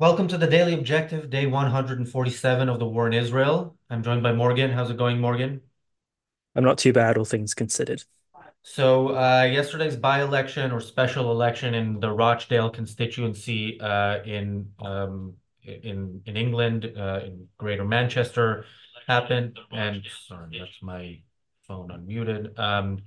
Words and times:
Welcome 0.00 0.26
to 0.26 0.36
the 0.36 0.48
Daily 0.48 0.74
Objective, 0.74 1.30
day 1.30 1.46
147 1.46 2.68
of 2.68 2.80
the 2.80 2.84
war 2.84 3.06
in 3.06 3.12
Israel. 3.12 3.76
I'm 3.88 4.02
joined 4.02 4.24
by 4.24 4.32
Morgan. 4.32 4.72
How's 4.72 4.90
it 4.90 4.96
going, 4.96 5.20
Morgan? 5.20 5.60
I'm 6.56 6.64
not 6.64 6.78
too 6.78 6.92
bad, 6.92 7.16
all 7.16 7.24
things 7.24 7.54
considered. 7.54 8.02
So, 8.62 9.16
uh, 9.16 9.44
yesterday's 9.44 9.94
by-election 9.94 10.72
or 10.72 10.80
special 10.80 11.30
election 11.30 11.74
in 11.74 12.00
the 12.00 12.10
Rochdale 12.10 12.70
constituency 12.70 13.80
uh, 13.80 14.20
in 14.24 14.68
um, 14.80 15.34
in 15.62 16.22
in 16.26 16.36
England, 16.36 16.92
uh, 16.98 17.20
in 17.24 17.46
Greater 17.56 17.84
Manchester, 17.84 18.64
happened. 19.06 19.60
And 19.70 20.04
sorry, 20.26 20.58
that's 20.58 20.82
my 20.82 21.20
phone 21.68 21.90
unmuted. 21.90 22.58
Um, 22.58 22.98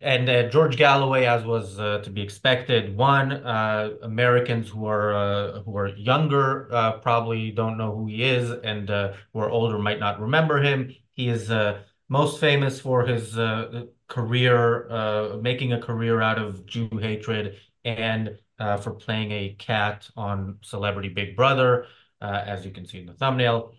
and 0.00 0.28
uh, 0.28 0.48
George 0.50 0.76
Galloway, 0.76 1.24
as 1.24 1.44
was 1.44 1.80
uh, 1.80 2.00
to 2.04 2.10
be 2.10 2.20
expected, 2.20 2.96
won. 2.96 3.32
Uh, 3.32 3.90
Americans 4.02 4.68
who 4.68 4.86
are 4.86 5.14
uh, 5.14 5.62
who 5.62 5.76
are 5.76 5.88
younger 5.88 6.68
uh, 6.72 6.98
probably 6.98 7.50
don't 7.50 7.78
know 7.78 7.94
who 7.94 8.06
he 8.06 8.22
is, 8.22 8.50
and 8.50 8.90
uh, 8.90 9.14
who 9.32 9.40
are 9.40 9.50
older 9.50 9.78
might 9.78 9.98
not 9.98 10.20
remember 10.20 10.62
him. 10.62 10.94
He 11.14 11.28
is 11.28 11.50
most 12.08 12.40
famous 12.40 12.78
for 12.78 13.06
his 13.06 13.34
career, 14.08 15.38
making 15.40 15.72
a 15.72 15.80
career 15.80 16.20
out 16.20 16.38
of 16.38 16.66
Jew 16.66 16.90
hatred, 17.00 17.56
and 17.84 18.38
for 18.58 18.92
playing 18.92 19.32
a 19.32 19.56
cat 19.58 20.08
on 20.14 20.58
Celebrity 20.62 21.08
Big 21.08 21.36
Brother, 21.36 21.86
as 22.20 22.66
you 22.66 22.70
can 22.70 22.86
see 22.86 22.98
in 22.98 23.06
the 23.06 23.14
thumbnail. 23.14 23.72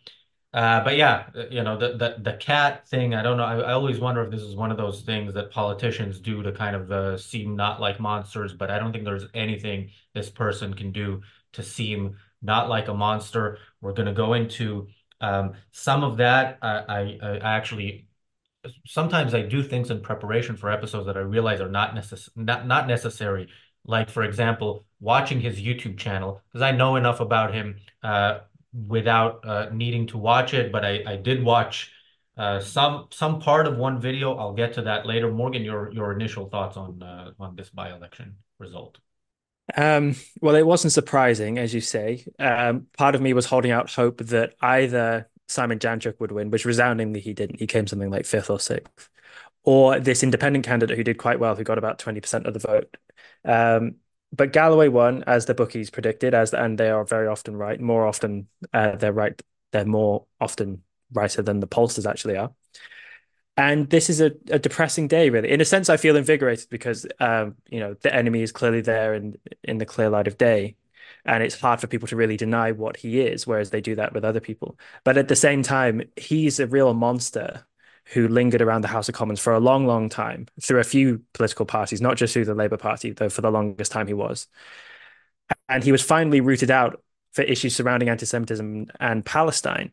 Uh, 0.54 0.84
but 0.84 0.96
yeah, 0.96 1.26
uh, 1.36 1.44
you 1.52 1.62
know, 1.62 1.78
the, 1.78 1.90
the 1.98 2.16
the 2.32 2.38
cat 2.38 2.88
thing, 2.88 3.14
I 3.14 3.22
don't 3.22 3.38
know. 3.38 3.44
I, 3.44 3.58
I 3.58 3.74
always 3.74 4.00
wonder 4.00 4.24
if 4.24 4.32
this 4.32 4.42
is 4.42 4.55
one 4.55 4.72
of 4.72 4.78
those 4.78 5.02
things 5.02 5.34
that 5.34 5.52
politicians 5.52 6.20
do 6.20 6.42
to 6.42 6.52
kind 6.52 6.76
of 6.76 6.92
uh, 6.92 7.18
seem 7.18 7.55
not 7.55 7.82
like 7.82 8.00
monsters, 8.00 8.54
but 8.54 8.72
I 8.72 8.80
don't 8.80 8.91
think 8.94 9.04
there's 9.04 9.26
anything 9.34 9.91
this 10.14 10.30
person 10.30 10.74
can 10.74 10.91
do 10.91 11.22
to 11.54 11.64
seem 11.64 12.18
not 12.41 12.70
like 12.70 12.88
a 12.88 12.94
monster. 12.94 13.60
We're 13.82 13.94
going 13.94 14.08
to 14.08 14.14
go 14.14 14.34
into 14.34 14.88
um, 15.22 15.54
some 15.72 16.04
of 16.04 16.18
that. 16.18 16.60
I, 16.62 16.77
I, 16.88 17.20
I 17.21 17.38
actually 17.58 18.08
sometimes 18.86 19.34
I 19.34 19.41
do 19.43 19.64
things 19.64 19.91
in 19.91 20.02
preparation 20.02 20.55
for 20.58 20.71
episodes 20.71 21.05
that 21.08 21.18
I 21.18 21.21
realize 21.21 21.62
are 21.62 21.70
not 21.70 21.96
necess 21.96 22.30
not 22.36 22.68
not 22.68 22.88
necessary. 22.88 23.48
Like 23.86 24.10
for 24.10 24.24
example, 24.24 24.86
watching 24.99 25.40
his 25.40 25.60
YouTube 25.60 25.98
channel 25.98 26.41
because 26.49 26.62
I 26.62 26.71
know 26.71 26.96
enough 26.96 27.20
about 27.20 27.54
him 27.54 27.77
uh, 28.04 28.40
without 28.88 29.46
uh, 29.46 29.70
needing 29.72 30.08
to 30.08 30.18
watch 30.18 30.54
it, 30.54 30.72
but 30.72 30.86
I, 30.86 31.04
I 31.06 31.16
did 31.16 31.44
watch 31.44 31.92
uh, 32.38 32.60
some 32.60 33.08
some 33.12 33.40
part 33.40 33.66
of 33.66 33.78
one 33.78 34.00
video. 34.00 34.36
I'll 34.38 34.54
get 34.54 34.74
to 34.74 34.84
that 34.84 35.06
later. 35.06 35.32
Morgan, 35.32 35.64
your 35.64 35.92
your 35.92 36.14
initial 36.14 36.50
thoughts 36.50 36.78
on 36.78 37.02
uh, 37.02 37.32
on 37.40 37.55
this 37.55 37.70
by-election 37.70 38.36
result? 38.60 39.00
Um, 39.76 40.16
well, 40.42 40.55
it 40.55 40.66
wasn't 40.66 40.94
surprising, 40.94 41.58
as 41.58 41.74
you 41.74 41.82
say. 41.82 42.26
Um, 42.40 42.88
part 42.98 43.16
of 43.16 43.22
me 43.22 43.34
was 43.34 43.48
holding 43.48 43.72
out 43.72 43.92
hope 43.92 44.20
that 44.20 44.54
either 44.62 45.30
Simon 45.48 45.80
Danczuk 45.80 46.20
would 46.20 46.32
win, 46.32 46.52
which 46.52 46.66
resoundingly 46.66 47.20
he 47.20 47.34
didn't. 47.34 47.60
He 47.60 47.68
came 47.68 47.88
something 47.88 48.10
like 48.10 48.26
fifth 48.26 48.50
or 48.50 48.60
sixth, 48.60 49.10
or 49.64 50.00
this 50.00 50.24
independent 50.24 50.66
candidate 50.66 50.98
who 50.98 51.04
did 51.04 51.18
quite 51.18 51.40
well, 51.40 51.55
who 51.55 51.64
got 51.64 51.78
about 51.78 52.00
20% 52.00 52.46
of 52.46 52.54
the 52.54 52.60
vote. 52.60 52.98
Um, 53.44 53.96
but 54.34 54.54
Galloway 54.54 54.88
won 54.88 55.24
as 55.28 55.46
the 55.46 55.54
bookies 55.54 55.90
predicted, 55.90 56.34
as 56.34 56.54
and 56.54 56.78
they 56.78 56.90
are 56.90 57.06
very 57.06 57.28
often 57.28 57.56
right. 57.56 57.80
More 57.80 58.06
often, 58.06 58.48
uh, 58.74 58.96
they're 58.96 59.14
right. 59.14 59.40
They're 59.72 59.86
more 59.86 60.26
often 60.40 60.84
righter 61.14 61.42
than 61.42 61.60
the 61.60 61.68
pollsters 61.68 62.10
actually 62.10 62.38
are. 62.38 62.52
And 63.55 63.90
this 63.90 64.09
is 64.09 64.22
a, 64.22 64.31
a 64.52 64.59
depressing 64.59 65.08
day, 65.08 65.30
really. 65.30 65.50
In 65.50 65.62
a 65.62 65.66
sense, 65.66 65.90
I 65.90 65.98
feel 65.98 66.16
invigorated 66.16 66.70
because 66.70 67.08
um, 67.20 67.56
you 67.70 67.80
know 67.80 67.96
the 67.96 68.14
enemy 68.14 68.42
is 68.42 68.52
clearly 68.52 68.81
there 68.81 69.14
in, 69.16 69.38
in 69.64 69.78
the 69.78 69.86
clear 69.86 70.09
light 70.09 70.28
of 70.28 70.38
day, 70.38 70.75
and 71.25 71.42
it's 71.42 71.59
hard 71.59 71.80
for 71.80 71.88
people 71.88 72.08
to 72.09 72.16
really 72.16 72.38
deny 72.38 72.72
what 72.72 72.98
he 72.98 73.22
is, 73.22 73.48
whereas 73.48 73.70
they 73.72 73.81
do 73.81 73.96
that 73.96 74.14
with 74.14 74.25
other 74.25 74.40
people. 74.42 74.78
But 75.03 75.18
at 75.18 75.28
the 75.28 75.36
same 75.36 75.64
time, 75.64 76.03
he's 76.16 76.59
a 76.59 76.68
real 76.68 76.94
monster 76.94 77.66
who 78.13 78.28
lingered 78.28 78.62
around 78.62 78.81
the 78.81 78.88
House 78.88 79.09
of 79.09 79.16
Commons 79.16 79.40
for 79.40 79.53
a 79.53 79.59
long, 79.59 79.86
long 79.86 80.09
time 80.09 80.48
through 80.62 80.80
a 80.80 80.86
few 80.86 81.22
political 81.34 81.66
parties, 81.66 82.02
not 82.02 82.16
just 82.16 82.34
through 82.34 82.46
the 82.46 82.56
Labour 82.56 82.78
Party, 82.78 83.12
though 83.12 83.30
for 83.30 83.42
the 83.42 83.52
longest 83.52 83.92
time 83.92 84.08
he 84.08 84.14
was. 84.14 84.48
And 85.68 85.84
he 85.84 85.92
was 85.92 86.02
finally 86.02 86.42
rooted 86.42 86.72
out 86.72 87.02
for 87.34 87.42
issues 87.42 87.76
surrounding 87.76 88.09
anti 88.09 88.26
Semitism 88.26 88.88
and 89.00 89.26
Palestine. 89.26 89.92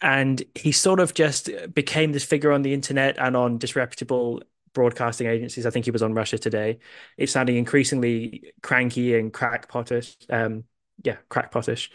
And 0.00 0.42
he 0.54 0.72
sort 0.72 1.00
of 1.00 1.14
just 1.14 1.50
became 1.72 2.12
this 2.12 2.24
figure 2.24 2.52
on 2.52 2.62
the 2.62 2.74
internet 2.74 3.18
and 3.18 3.36
on 3.36 3.58
disreputable 3.58 4.42
broadcasting 4.72 5.26
agencies. 5.26 5.66
I 5.66 5.70
think 5.70 5.84
he 5.84 5.90
was 5.90 6.02
on 6.02 6.14
Russia 6.14 6.38
Today. 6.38 6.78
It's 7.16 7.32
sounding 7.32 7.56
increasingly 7.56 8.52
cranky 8.62 9.18
and 9.18 9.32
crackpotish. 9.32 10.16
Um, 10.30 10.64
yeah, 11.02 11.16
crackpotish 11.30 11.90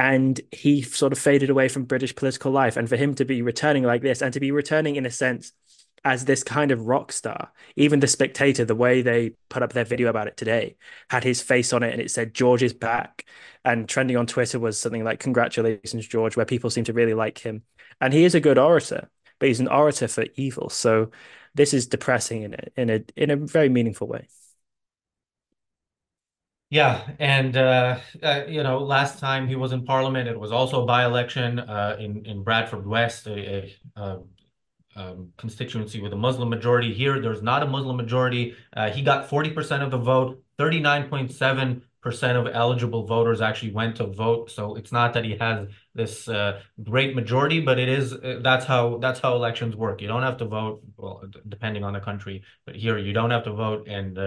and 0.00 0.40
he 0.50 0.80
sort 0.80 1.12
of 1.12 1.18
faded 1.18 1.50
away 1.50 1.68
from 1.68 1.84
British 1.84 2.16
political 2.16 2.50
life. 2.50 2.78
And 2.78 2.88
for 2.88 2.96
him 2.96 3.14
to 3.16 3.26
be 3.26 3.42
returning 3.42 3.82
like 3.82 4.00
this, 4.00 4.22
and 4.22 4.32
to 4.32 4.40
be 4.40 4.50
returning 4.50 4.96
in 4.96 5.04
a 5.04 5.10
sense 5.10 5.52
as 6.06 6.24
this 6.24 6.42
kind 6.42 6.70
of 6.70 6.86
rock 6.86 7.12
star, 7.12 7.52
even 7.76 8.00
the 8.00 8.06
Spectator, 8.06 8.64
the 8.64 8.74
way 8.74 9.02
they 9.02 9.34
put 9.50 9.62
up 9.62 9.74
their 9.74 9.84
video 9.84 10.08
about 10.08 10.26
it 10.26 10.38
today, 10.38 10.76
had 11.10 11.22
his 11.22 11.42
face 11.42 11.74
on 11.74 11.82
it, 11.82 11.92
and 11.92 12.00
it 12.00 12.10
said 12.10 12.32
George 12.32 12.62
is 12.62 12.72
back. 12.72 13.26
And 13.62 13.86
trending 13.86 14.16
on 14.16 14.26
Twitter 14.26 14.58
was 14.58 14.78
something 14.78 15.04
like 15.04 15.20
"Congratulations, 15.20 16.06
George," 16.08 16.34
where 16.34 16.46
people 16.46 16.70
seem 16.70 16.84
to 16.84 16.94
really 16.94 17.12
like 17.12 17.36
him. 17.36 17.62
And 18.00 18.14
he 18.14 18.24
is 18.24 18.34
a 18.34 18.40
good 18.40 18.56
orator, 18.56 19.10
but 19.38 19.48
he's 19.48 19.60
an 19.60 19.68
orator 19.68 20.08
for 20.08 20.24
evil. 20.34 20.70
So 20.70 21.10
this 21.54 21.74
is 21.74 21.86
depressing 21.88 22.44
in 22.44 22.54
a 22.54 22.80
in 22.80 22.88
a 22.88 23.04
in 23.16 23.30
a 23.30 23.36
very 23.36 23.68
meaningful 23.68 24.08
way. 24.08 24.28
Yeah, 26.70 27.04
and 27.18 27.56
uh, 27.56 27.98
uh, 28.22 28.42
you 28.46 28.62
know, 28.62 28.78
last 28.78 29.18
time 29.18 29.48
he 29.48 29.56
was 29.56 29.72
in 29.72 29.84
Parliament, 29.84 30.28
it 30.28 30.38
was 30.38 30.52
also 30.52 30.84
a 30.84 30.86
by-election 30.86 31.58
uh, 31.58 31.96
in 31.98 32.24
in 32.24 32.44
Bradford 32.44 32.86
West, 32.86 33.26
a, 33.26 33.74
a, 33.96 34.00
a 34.00 34.20
um, 34.96 35.32
constituency 35.36 36.00
with 36.00 36.12
a 36.12 36.16
Muslim 36.16 36.48
majority. 36.48 36.94
Here, 36.94 37.20
there's 37.20 37.42
not 37.42 37.62
a 37.62 37.66
Muslim 37.66 37.96
majority. 37.96 38.54
Uh, 38.72 38.90
he 38.90 39.02
got 39.02 39.28
40% 39.28 39.82
of 39.82 39.90
the 39.90 39.98
vote. 39.98 40.42
39.7% 40.58 42.36
of 42.36 42.46
eligible 42.52 43.06
voters 43.06 43.40
actually 43.40 43.72
went 43.72 43.96
to 43.96 44.06
vote. 44.06 44.50
So 44.50 44.74
it's 44.76 44.92
not 44.92 45.14
that 45.14 45.24
he 45.24 45.36
has 45.38 45.68
this 45.94 46.28
uh, 46.28 46.60
great 46.82 47.16
majority, 47.16 47.60
but 47.60 47.78
it 47.78 47.88
is 47.88 48.12
uh, 48.12 48.40
that's 48.42 48.64
how 48.64 48.98
that's 48.98 49.20
how 49.20 49.34
elections 49.34 49.74
work. 49.74 50.02
You 50.02 50.08
don't 50.08 50.22
have 50.22 50.36
to 50.38 50.44
vote, 50.44 50.82
well, 50.96 51.24
depending 51.48 51.82
on 51.84 51.94
the 51.94 52.00
country, 52.00 52.42
but 52.66 52.76
here 52.76 52.98
you 52.98 53.12
don't 53.12 53.30
have 53.30 53.44
to 53.44 53.52
vote, 53.52 53.88
and 53.88 54.18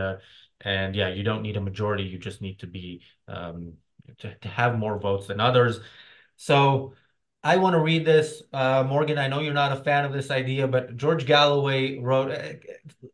and 0.63 0.95
yeah, 0.95 1.09
you 1.09 1.23
don't 1.23 1.41
need 1.41 1.57
a 1.57 1.61
majority. 1.61 2.03
You 2.03 2.17
just 2.17 2.41
need 2.41 2.59
to 2.59 2.67
be 2.67 3.01
um, 3.27 3.73
to, 4.19 4.33
to 4.35 4.47
have 4.47 4.77
more 4.77 4.99
votes 4.99 5.27
than 5.27 5.39
others. 5.39 5.79
So 6.35 6.93
I 7.43 7.57
want 7.57 7.73
to 7.73 7.79
read 7.79 8.05
this. 8.05 8.41
Uh, 8.53 8.85
Morgan, 8.87 9.17
I 9.17 9.27
know 9.27 9.41
you're 9.41 9.53
not 9.53 9.73
a 9.73 9.83
fan 9.83 10.05
of 10.05 10.13
this 10.13 10.31
idea, 10.31 10.67
but 10.67 10.95
George 10.95 11.25
Galloway 11.25 11.99
wrote, 11.99 12.31
uh, 12.31 12.53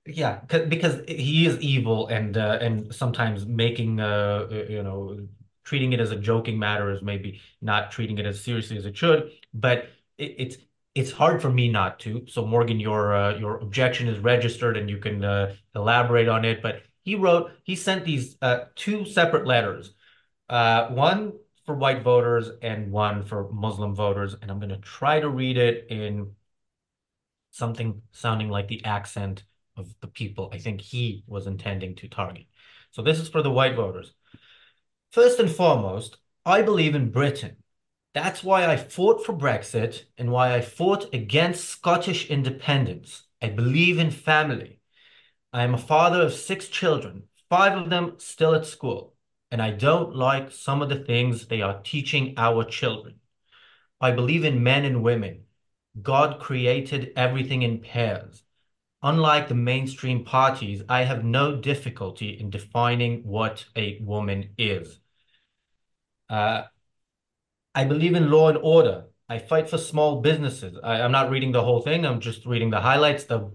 yeah, 0.06 0.42
because 0.68 1.02
he 1.08 1.48
is 1.48 1.60
evil 1.60 2.08
and 2.08 2.38
uh, 2.38 2.60
and 2.62 2.94
sometimes 2.94 3.46
making, 3.48 4.00
uh, 4.00 4.48
you 4.70 4.84
know, 4.84 5.28
treating 5.64 5.94
it 5.94 6.00
as 6.00 6.12
a 6.12 6.16
joking 6.16 6.60
matter 6.60 6.92
is 6.92 7.02
maybe 7.02 7.42
not 7.62 7.92
treating 7.92 8.18
it 8.20 8.26
as 8.26 8.44
seriously 8.44 8.78
as 8.78 8.86
it 8.86 8.96
should. 8.96 9.32
But 9.54 9.90
it, 10.18 10.36
it's 10.38 10.58
it's 10.94 11.12
hard 11.12 11.42
for 11.42 11.50
me 11.50 11.70
not 11.70 12.00
to. 12.02 12.26
So 12.28 12.46
Morgan, 12.46 12.80
your 12.80 13.16
uh, 13.16 13.38
your 13.38 13.58
objection 13.58 14.08
is 14.08 14.20
registered, 14.20 14.78
and 14.78 14.90
you 14.90 14.98
can 14.98 15.24
uh, 15.24 15.56
elaborate 15.76 16.28
on 16.28 16.46
it. 16.46 16.62
But 16.62 16.84
he 17.04 17.16
wrote, 17.16 17.52
he 17.64 17.76
sent 17.76 18.06
these 18.06 18.38
uh, 18.42 18.66
two 18.76 19.06
separate 19.06 19.46
letters, 19.46 19.94
uh, 20.50 20.88
one 20.90 21.34
for 21.66 21.76
white 21.76 22.02
voters 22.02 22.50
and 22.62 22.92
one 22.92 23.24
for 23.24 23.52
Muslim 23.52 23.96
voters. 23.96 24.36
And 24.42 24.50
I'm 24.50 24.60
going 24.60 24.70
to 24.70 24.78
try 24.78 25.20
to 25.20 25.30
read 25.30 25.58
it 25.58 25.88
in 25.90 26.32
something 27.52 28.02
sounding 28.12 28.50
like 28.50 28.68
the 28.68 28.84
accent 28.86 29.44
of 29.78 29.94
the 30.02 30.08
people 30.08 30.50
I 30.52 30.58
think 30.58 30.82
he 30.82 31.24
was 31.28 31.48
intending 31.48 31.96
to 31.96 32.08
target. 32.08 32.46
So 32.92 33.02
this 33.02 33.20
is 33.20 33.30
for 33.30 33.42
the 33.42 33.52
white 33.52 33.76
voters. 33.76 34.14
First 35.12 35.40
and 35.40 35.50
foremost, 35.50 36.18
I 36.46 36.62
believe 36.62 36.96
in 36.96 37.12
Britain. 37.12 37.58
That's 38.14 38.44
why 38.44 38.66
I 38.66 38.78
fought 38.78 39.26
for 39.26 39.34
Brexit 39.34 40.04
and 40.18 40.32
why 40.32 40.56
I 40.56 40.62
fought 40.62 41.14
against 41.14 41.70
Scottish 41.70 42.30
independence. 42.30 43.24
I 43.42 43.50
believe 43.50 44.00
in 44.00 44.12
family. 44.12 44.79
I 45.52 45.64
am 45.64 45.74
a 45.74 45.80
father 45.80 46.22
of 46.22 46.34
six 46.34 46.68
children, 46.68 47.24
five 47.50 47.78
of 47.78 47.90
them 47.90 48.16
still 48.18 48.54
at 48.54 48.66
school, 48.66 49.16
and 49.50 49.62
I 49.62 49.72
don't 49.72 50.16
like 50.16 50.52
some 50.52 50.82
of 50.82 50.90
the 50.90 51.04
things 51.04 51.48
they 51.48 51.62
are 51.62 51.82
teaching 51.82 52.36
our 52.38 52.64
children. 52.64 53.16
I 54.00 54.12
believe 54.12 54.46
in 54.46 54.64
men 54.64 54.86
and 54.86 55.04
women. 55.04 55.46
God 56.02 56.40
created 56.40 57.14
everything 57.16 57.64
in 57.64 57.80
pairs. 57.80 58.44
Unlike 59.02 59.48
the 59.48 59.56
mainstream 59.56 60.24
parties, 60.24 60.84
I 60.88 61.04
have 61.04 61.24
no 61.24 61.56
difficulty 61.56 62.30
in 62.40 62.50
defining 62.50 63.24
what 63.24 63.66
a 63.76 64.00
woman 64.02 64.50
is. 64.58 65.00
Uh, 66.30 66.64
I 67.74 67.86
believe 67.86 68.14
in 68.14 68.30
law 68.30 68.50
and 68.50 68.58
order. 68.62 69.06
I 69.30 69.38
fight 69.38 69.70
for 69.70 69.78
small 69.78 70.22
businesses. 70.22 70.78
I, 70.84 71.00
am 71.00 71.12
not 71.12 71.30
reading 71.30 71.52
the 71.52 71.64
whole 71.64 71.82
thing. 71.82 72.04
I'm 72.04 72.20
just 72.20 72.48
reading 72.48 72.72
the 72.72 72.82
highlights. 72.82 73.26
The 73.26 73.52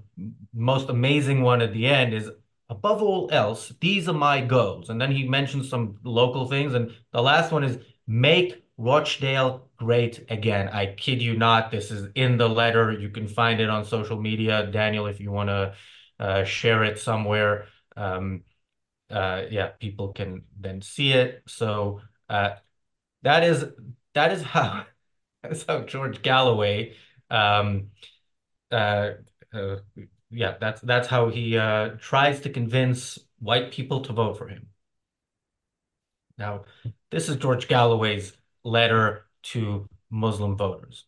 most 0.54 0.88
amazing 0.88 1.42
one 1.42 1.60
at 1.60 1.72
the 1.72 1.86
end 1.86 2.14
is 2.14 2.30
above 2.68 3.02
all 3.02 3.28
else, 3.32 3.72
these 3.80 4.08
are 4.08 4.14
my 4.14 4.40
goals. 4.40 4.88
And 4.88 5.00
then 5.00 5.10
he 5.10 5.28
mentions 5.28 5.68
some 5.68 5.98
local 6.04 6.46
things. 6.46 6.74
And 6.74 6.92
the 7.12 7.20
last 7.20 7.50
one 7.50 7.64
is 7.64 7.78
make 8.06 8.62
Rochdale 8.76 9.68
great 9.76 10.24
again. 10.30 10.68
I 10.68 10.94
kid 10.94 11.20
you 11.20 11.36
not. 11.36 11.70
This 11.70 11.90
is 11.90 12.08
in 12.14 12.38
the 12.38 12.48
letter. 12.48 12.92
You 12.92 13.08
can 13.08 13.26
find 13.26 13.60
it 13.60 13.68
on 13.68 13.84
social 13.84 14.20
media. 14.20 14.66
Daniel, 14.66 15.06
if 15.06 15.20
you 15.20 15.30
want 15.32 15.48
to 15.48 15.74
uh, 16.20 16.44
share 16.44 16.84
it 16.84 16.98
somewhere, 16.98 17.66
um, 17.96 18.42
uh, 19.10 19.42
yeah, 19.50 19.68
people 19.78 20.12
can 20.12 20.42
then 20.58 20.82
see 20.82 21.12
it. 21.12 21.42
So 21.46 22.00
uh, 22.28 22.54
that 23.22 23.44
is 23.44 23.66
that 24.14 24.32
is 24.32 24.42
how 24.54 24.86
that's 25.44 25.64
how 25.68 25.80
George 25.80 26.22
Galloway 26.22 26.94
um, 27.30 27.88
uh, 28.70 29.10
uh, 29.52 29.76
yeah, 30.30 30.54
that's 30.60 30.80
that's 30.80 31.08
how 31.08 31.28
he 31.28 31.56
uh, 31.56 31.90
tries 32.00 32.40
to 32.40 32.50
convince 32.50 33.18
white 33.38 33.70
people 33.72 34.00
to 34.02 34.12
vote 34.12 34.38
for 34.38 34.48
him. 34.48 34.68
Now, 36.38 36.64
this 37.10 37.28
is 37.28 37.36
George 37.36 37.68
Galloway's 37.68 38.36
letter 38.64 39.26
to 39.54 39.88
Muslim 40.10 40.56
voters. 40.56 41.04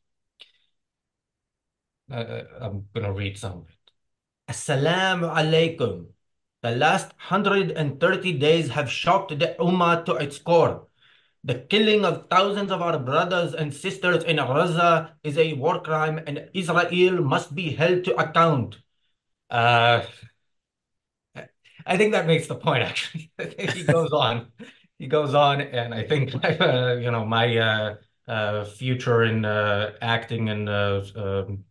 Uh, 2.11 2.15
uh 2.15 2.45
I'm 2.61 2.87
going 2.95 3.07
to 3.07 3.13
read 3.13 3.37
some 3.37 3.59
of 3.59 3.69
it. 3.69 4.53
Assalamu 4.53 5.35
alaikum. 5.35 6.07
The 6.63 6.71
last 6.71 7.09
130 7.29 8.33
days 8.39 8.71
have 8.71 8.91
shocked 8.91 9.39
the 9.39 9.57
Ummah 9.59 10.05
to 10.07 10.15
its 10.15 10.39
core. 10.39 10.87
The 11.47 11.61
killing 11.71 12.05
of 12.05 12.27
thousands 12.29 12.73
of 12.73 12.83
our 12.83 12.99
brothers 12.99 13.55
and 13.55 13.73
sisters 13.73 14.25
in 14.25 14.39
Gaza 14.39 15.15
is 15.23 15.39
a 15.39 15.53
war 15.53 15.81
crime 15.81 16.21
and 16.27 16.49
Israel 16.53 17.23
must 17.23 17.55
be 17.55 17.71
held 17.71 18.03
to 18.07 18.17
account. 18.17 18.79
Uh, 19.49 20.03
I 21.87 21.97
think 21.97 22.15
that 22.15 22.27
makes 22.27 22.49
the 22.49 22.57
point, 22.57 22.83
actually. 22.91 23.31
he 23.73 23.85
goes 23.85 24.11
on. 24.11 24.49
He 24.99 25.07
goes 25.07 25.35
on, 25.35 25.61
and 25.61 25.95
I 25.95 26.03
think, 26.03 26.35
uh, 26.61 26.97
you 26.97 27.13
know, 27.13 27.25
my 27.25 27.57
uh, 27.57 27.95
uh, 28.27 28.65
future 28.65 29.23
in 29.23 29.45
uh, 29.45 29.93
acting 30.03 30.49
and 30.49 30.69
uh, 30.69 31.05
um, 31.15 31.63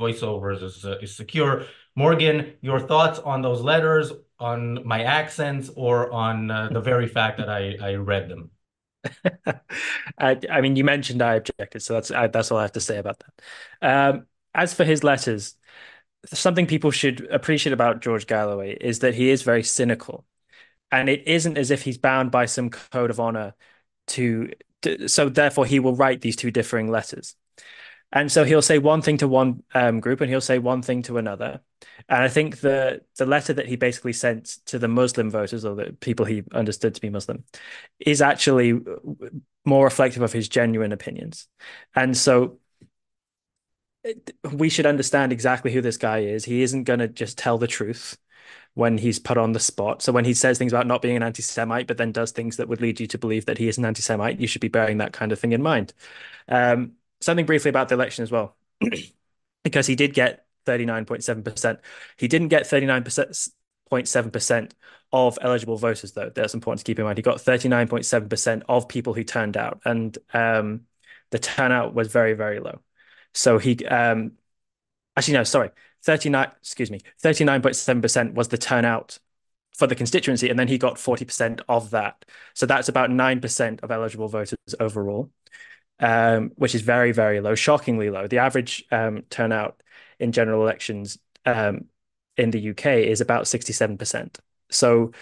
voiceovers 0.00 0.62
is, 0.62 0.86
is 1.02 1.14
secure. 1.14 1.66
Morgan, 1.94 2.54
your 2.62 2.80
thoughts 2.80 3.18
on 3.18 3.42
those 3.42 3.60
letters, 3.60 4.10
on 4.40 4.86
my 4.86 5.02
accents, 5.02 5.68
or 5.76 6.10
on 6.12 6.46
the 6.46 6.80
very 6.80 7.08
fact 7.08 7.36
that 7.36 7.50
I, 7.50 7.76
I 7.82 7.94
read 7.96 8.30
them? 8.30 8.50
I, 10.18 10.38
I, 10.50 10.60
mean, 10.60 10.76
you 10.76 10.84
mentioned 10.84 11.22
I 11.22 11.34
objected, 11.34 11.82
so 11.82 11.94
that's 11.94 12.10
I, 12.10 12.26
that's 12.28 12.50
all 12.50 12.58
I 12.58 12.62
have 12.62 12.72
to 12.72 12.80
say 12.80 12.98
about 12.98 13.22
that. 13.80 14.10
Um, 14.10 14.26
as 14.54 14.74
for 14.74 14.84
his 14.84 15.04
letters, 15.04 15.54
something 16.26 16.66
people 16.66 16.90
should 16.90 17.26
appreciate 17.30 17.72
about 17.72 18.02
George 18.02 18.26
Galloway 18.26 18.76
is 18.80 19.00
that 19.00 19.14
he 19.14 19.30
is 19.30 19.42
very 19.42 19.62
cynical, 19.62 20.24
and 20.90 21.08
it 21.08 21.26
isn't 21.26 21.58
as 21.58 21.70
if 21.70 21.82
he's 21.82 21.98
bound 21.98 22.30
by 22.30 22.46
some 22.46 22.70
code 22.70 23.10
of 23.10 23.20
honor 23.20 23.54
to, 24.08 24.50
to 24.82 25.08
so 25.08 25.28
therefore 25.28 25.66
he 25.66 25.80
will 25.80 25.94
write 25.94 26.20
these 26.20 26.36
two 26.36 26.50
differing 26.50 26.88
letters. 26.88 27.34
And 28.10 28.32
so 28.32 28.44
he'll 28.44 28.62
say 28.62 28.78
one 28.78 29.02
thing 29.02 29.18
to 29.18 29.28
one 29.28 29.62
um, 29.74 30.00
group 30.00 30.20
and 30.20 30.30
he'll 30.30 30.40
say 30.40 30.58
one 30.58 30.80
thing 30.82 31.02
to 31.02 31.18
another. 31.18 31.60
And 32.08 32.22
I 32.22 32.28
think 32.28 32.60
the 32.60 33.02
the 33.18 33.26
letter 33.26 33.52
that 33.52 33.66
he 33.66 33.76
basically 33.76 34.14
sent 34.14 34.46
to 34.66 34.78
the 34.78 34.88
Muslim 34.88 35.30
voters 35.30 35.64
or 35.64 35.74
the 35.74 35.92
people 36.00 36.24
he 36.24 36.42
understood 36.52 36.94
to 36.94 37.00
be 37.00 37.10
Muslim 37.10 37.44
is 37.98 38.22
actually 38.22 38.80
more 39.64 39.84
reflective 39.84 40.22
of 40.22 40.32
his 40.32 40.48
genuine 40.48 40.92
opinions. 40.92 41.48
And 41.94 42.16
so 42.16 42.58
we 44.52 44.68
should 44.68 44.86
understand 44.86 45.32
exactly 45.32 45.72
who 45.72 45.80
this 45.80 45.96
guy 45.96 46.20
is. 46.20 46.44
He 46.44 46.62
isn't 46.62 46.84
going 46.84 47.00
to 47.00 47.08
just 47.08 47.36
tell 47.36 47.58
the 47.58 47.66
truth 47.66 48.16
when 48.74 48.96
he's 48.96 49.18
put 49.18 49.36
on 49.36 49.52
the 49.52 49.60
spot. 49.60 50.02
So 50.02 50.12
when 50.12 50.24
he 50.24 50.34
says 50.34 50.56
things 50.56 50.72
about 50.72 50.86
not 50.86 51.02
being 51.02 51.16
an 51.16 51.22
anti-Semite, 51.22 51.86
but 51.86 51.98
then 51.98 52.12
does 52.12 52.30
things 52.30 52.56
that 52.56 52.68
would 52.68 52.80
lead 52.80 53.00
you 53.00 53.06
to 53.08 53.18
believe 53.18 53.46
that 53.46 53.58
he 53.58 53.68
is 53.68 53.76
an 53.76 53.84
anti-Semite, 53.84 54.40
you 54.40 54.46
should 54.46 54.60
be 54.60 54.68
bearing 54.68 54.98
that 54.98 55.12
kind 55.12 55.32
of 55.32 55.40
thing 55.40 55.52
in 55.52 55.62
mind. 55.62 55.92
Um, 56.48 56.92
something 57.20 57.46
briefly 57.46 57.68
about 57.68 57.88
the 57.88 57.94
election 57.94 58.22
as 58.22 58.30
well, 58.30 58.56
because 59.64 59.86
he 59.86 59.94
did 59.94 60.14
get 60.14 60.46
39.7%. 60.66 61.78
He 62.16 62.28
didn't 62.28 62.48
get 62.48 62.64
39.7% 62.64 64.72
of 65.12 65.38
eligible 65.40 65.76
voters, 65.76 66.12
though. 66.12 66.30
That's 66.34 66.54
important 66.54 66.80
to 66.80 66.84
keep 66.84 66.98
in 66.98 67.04
mind. 67.04 67.18
He 67.18 67.22
got 67.22 67.38
39.7% 67.38 68.62
of 68.68 68.88
people 68.88 69.14
who 69.14 69.24
turned 69.24 69.56
out, 69.56 69.80
and 69.84 70.16
um, 70.34 70.82
the 71.30 71.38
turnout 71.38 71.94
was 71.94 72.08
very, 72.08 72.34
very 72.34 72.60
low. 72.60 72.80
So 73.34 73.58
he, 73.58 73.84
um, 73.86 74.32
actually, 75.16 75.34
no, 75.34 75.44
sorry, 75.44 75.70
39, 76.04 76.50
excuse 76.60 76.90
me, 76.90 77.00
39.7% 77.22 78.34
was 78.34 78.48
the 78.48 78.58
turnout 78.58 79.18
for 79.76 79.86
the 79.86 79.94
constituency, 79.94 80.50
and 80.50 80.58
then 80.58 80.68
he 80.68 80.76
got 80.76 80.96
40% 80.96 81.60
of 81.68 81.90
that. 81.90 82.24
So 82.54 82.66
that's 82.66 82.88
about 82.88 83.10
9% 83.10 83.82
of 83.82 83.90
eligible 83.90 84.28
voters 84.28 84.58
overall 84.80 85.30
um, 86.00 86.52
which 86.56 86.74
is 86.74 86.82
very, 86.82 87.12
very 87.12 87.40
low, 87.40 87.54
shockingly 87.54 88.10
low. 88.10 88.26
The 88.26 88.38
average 88.38 88.84
um, 88.90 89.22
turnout 89.30 89.82
in 90.18 90.32
general 90.32 90.62
elections 90.62 91.18
um, 91.46 91.86
in 92.36 92.50
the 92.50 92.70
UK 92.70 92.86
is 92.86 93.20
about 93.20 93.44
67%. 93.44 94.36
So 94.70 95.12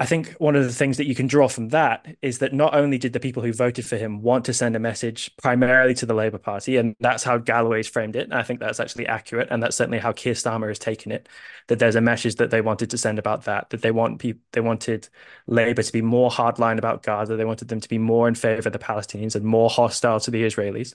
I 0.00 0.06
think 0.06 0.30
one 0.38 0.56
of 0.56 0.64
the 0.64 0.72
things 0.72 0.96
that 0.96 1.06
you 1.06 1.14
can 1.14 1.26
draw 1.26 1.46
from 1.46 1.68
that 1.68 2.16
is 2.22 2.38
that 2.38 2.54
not 2.54 2.74
only 2.74 2.96
did 2.96 3.12
the 3.12 3.20
people 3.20 3.42
who 3.42 3.52
voted 3.52 3.84
for 3.84 3.98
him 3.98 4.22
want 4.22 4.46
to 4.46 4.54
send 4.54 4.74
a 4.74 4.78
message 4.78 5.30
primarily 5.36 5.92
to 5.96 6.06
the 6.06 6.14
Labour 6.14 6.38
Party, 6.38 6.78
and 6.78 6.96
that's 7.00 7.22
how 7.22 7.36
Galloway's 7.36 7.86
framed 7.86 8.16
it. 8.16 8.24
And 8.24 8.32
I 8.32 8.42
think 8.42 8.60
that's 8.60 8.80
actually 8.80 9.06
accurate, 9.06 9.48
and 9.50 9.62
that's 9.62 9.76
certainly 9.76 9.98
how 9.98 10.12
Keir 10.12 10.32
Starmer 10.32 10.68
has 10.68 10.78
taken 10.78 11.12
it. 11.12 11.28
That 11.66 11.80
there's 11.80 11.96
a 11.96 12.00
message 12.00 12.36
that 12.36 12.50
they 12.50 12.62
wanted 12.62 12.88
to 12.90 12.98
send 12.98 13.18
about 13.18 13.44
that. 13.44 13.68
That 13.70 13.82
they 13.82 13.90
want 13.90 14.20
people, 14.20 14.40
they 14.52 14.62
wanted 14.62 15.06
Labour 15.46 15.82
to 15.82 15.92
be 15.92 16.00
more 16.00 16.30
hardline 16.30 16.78
about 16.78 17.02
Gaza. 17.02 17.36
They 17.36 17.44
wanted 17.44 17.68
them 17.68 17.80
to 17.80 17.88
be 17.88 17.98
more 17.98 18.26
in 18.26 18.34
favour 18.34 18.68
of 18.68 18.72
the 18.72 18.78
Palestinians 18.78 19.36
and 19.36 19.44
more 19.44 19.68
hostile 19.68 20.20
to 20.20 20.30
the 20.30 20.44
Israelis. 20.44 20.94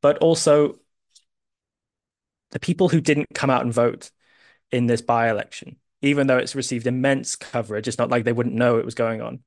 But 0.00 0.18
also, 0.18 0.80
the 2.50 2.58
people 2.58 2.88
who 2.88 3.00
didn't 3.00 3.28
come 3.34 3.50
out 3.50 3.62
and 3.62 3.72
vote 3.72 4.10
in 4.72 4.86
this 4.86 5.00
by-election 5.00 5.76
even 6.02 6.26
though 6.26 6.38
it's 6.38 6.54
received 6.54 6.86
immense 6.86 7.36
coverage, 7.36 7.88
it's 7.88 7.98
not 7.98 8.10
like 8.10 8.24
they 8.24 8.32
wouldn't 8.32 8.54
know 8.54 8.78
it 8.78 8.84
was 8.84 8.94
going 8.94 9.22
on. 9.22 9.40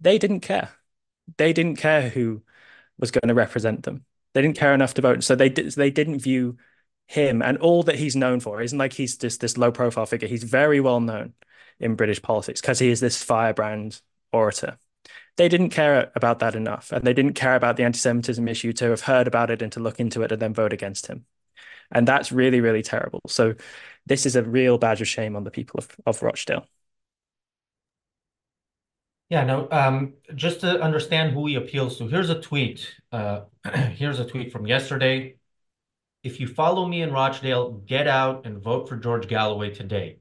They 0.00 0.18
didn't 0.18 0.40
care. 0.40 0.70
They 1.38 1.52
didn't 1.52 1.76
care 1.76 2.08
who 2.08 2.42
was 2.98 3.10
going 3.10 3.28
to 3.28 3.34
represent 3.34 3.82
them. 3.82 4.04
They 4.34 4.42
didn't 4.42 4.58
care 4.58 4.74
enough 4.74 4.94
to 4.94 5.02
vote. 5.02 5.24
So 5.24 5.34
they 5.34 5.48
did, 5.48 5.72
they 5.72 5.90
didn't 5.90 6.20
view 6.20 6.58
him 7.06 7.40
and 7.40 7.58
all 7.58 7.82
that 7.84 7.96
he's 7.96 8.14
known 8.14 8.40
for. 8.40 8.60
Isn't 8.60 8.78
like 8.78 8.92
he's 8.92 9.16
just 9.16 9.40
this 9.40 9.56
low 9.56 9.72
profile 9.72 10.06
figure. 10.06 10.28
He's 10.28 10.44
very 10.44 10.80
well 10.80 11.00
known 11.00 11.32
in 11.80 11.94
British 11.94 12.20
politics 12.22 12.60
because 12.60 12.78
he 12.78 12.90
is 12.90 13.00
this 13.00 13.22
firebrand 13.22 14.00
orator. 14.32 14.78
They 15.36 15.48
didn't 15.48 15.70
care 15.70 16.10
about 16.14 16.38
that 16.38 16.54
enough, 16.54 16.92
and 16.92 17.04
they 17.04 17.12
didn't 17.12 17.34
care 17.34 17.56
about 17.56 17.76
the 17.76 17.84
anti-Semitism 17.84 18.48
issue 18.48 18.72
to 18.74 18.90
have 18.90 19.02
heard 19.02 19.26
about 19.26 19.50
it 19.50 19.60
and 19.60 19.70
to 19.72 19.80
look 19.80 20.00
into 20.00 20.22
it 20.22 20.32
and 20.32 20.40
then 20.40 20.54
vote 20.54 20.72
against 20.72 21.06
him. 21.06 21.26
And 21.92 22.08
that's 22.08 22.32
really, 22.32 22.60
really 22.60 22.82
terrible. 22.82 23.20
So 23.28 23.54
this 24.06 24.26
is 24.26 24.36
a 24.36 24.42
real 24.42 24.78
badge 24.78 25.00
of 25.00 25.08
shame 25.08 25.36
on 25.36 25.44
the 25.44 25.50
people 25.50 25.78
of, 25.78 25.88
of 26.06 26.22
Rochdale. 26.22 26.66
Yeah, 29.28 29.42
no, 29.44 29.68
um, 29.72 30.14
just 30.36 30.60
to 30.60 30.80
understand 30.80 31.32
who 31.32 31.46
he 31.46 31.56
appeals 31.56 31.98
to, 31.98 32.06
here's 32.06 32.30
a 32.30 32.40
tweet. 32.40 32.94
Uh, 33.10 33.40
here's 33.74 34.20
a 34.20 34.24
tweet 34.24 34.52
from 34.52 34.66
yesterday. 34.66 35.34
If 36.22 36.38
you 36.38 36.46
follow 36.46 36.86
me 36.86 37.02
in 37.02 37.12
Rochdale, 37.12 37.72
get 37.86 38.06
out 38.06 38.46
and 38.46 38.62
vote 38.62 38.88
for 38.88 38.96
George 38.96 39.26
Galloway 39.26 39.70
today. 39.70 40.18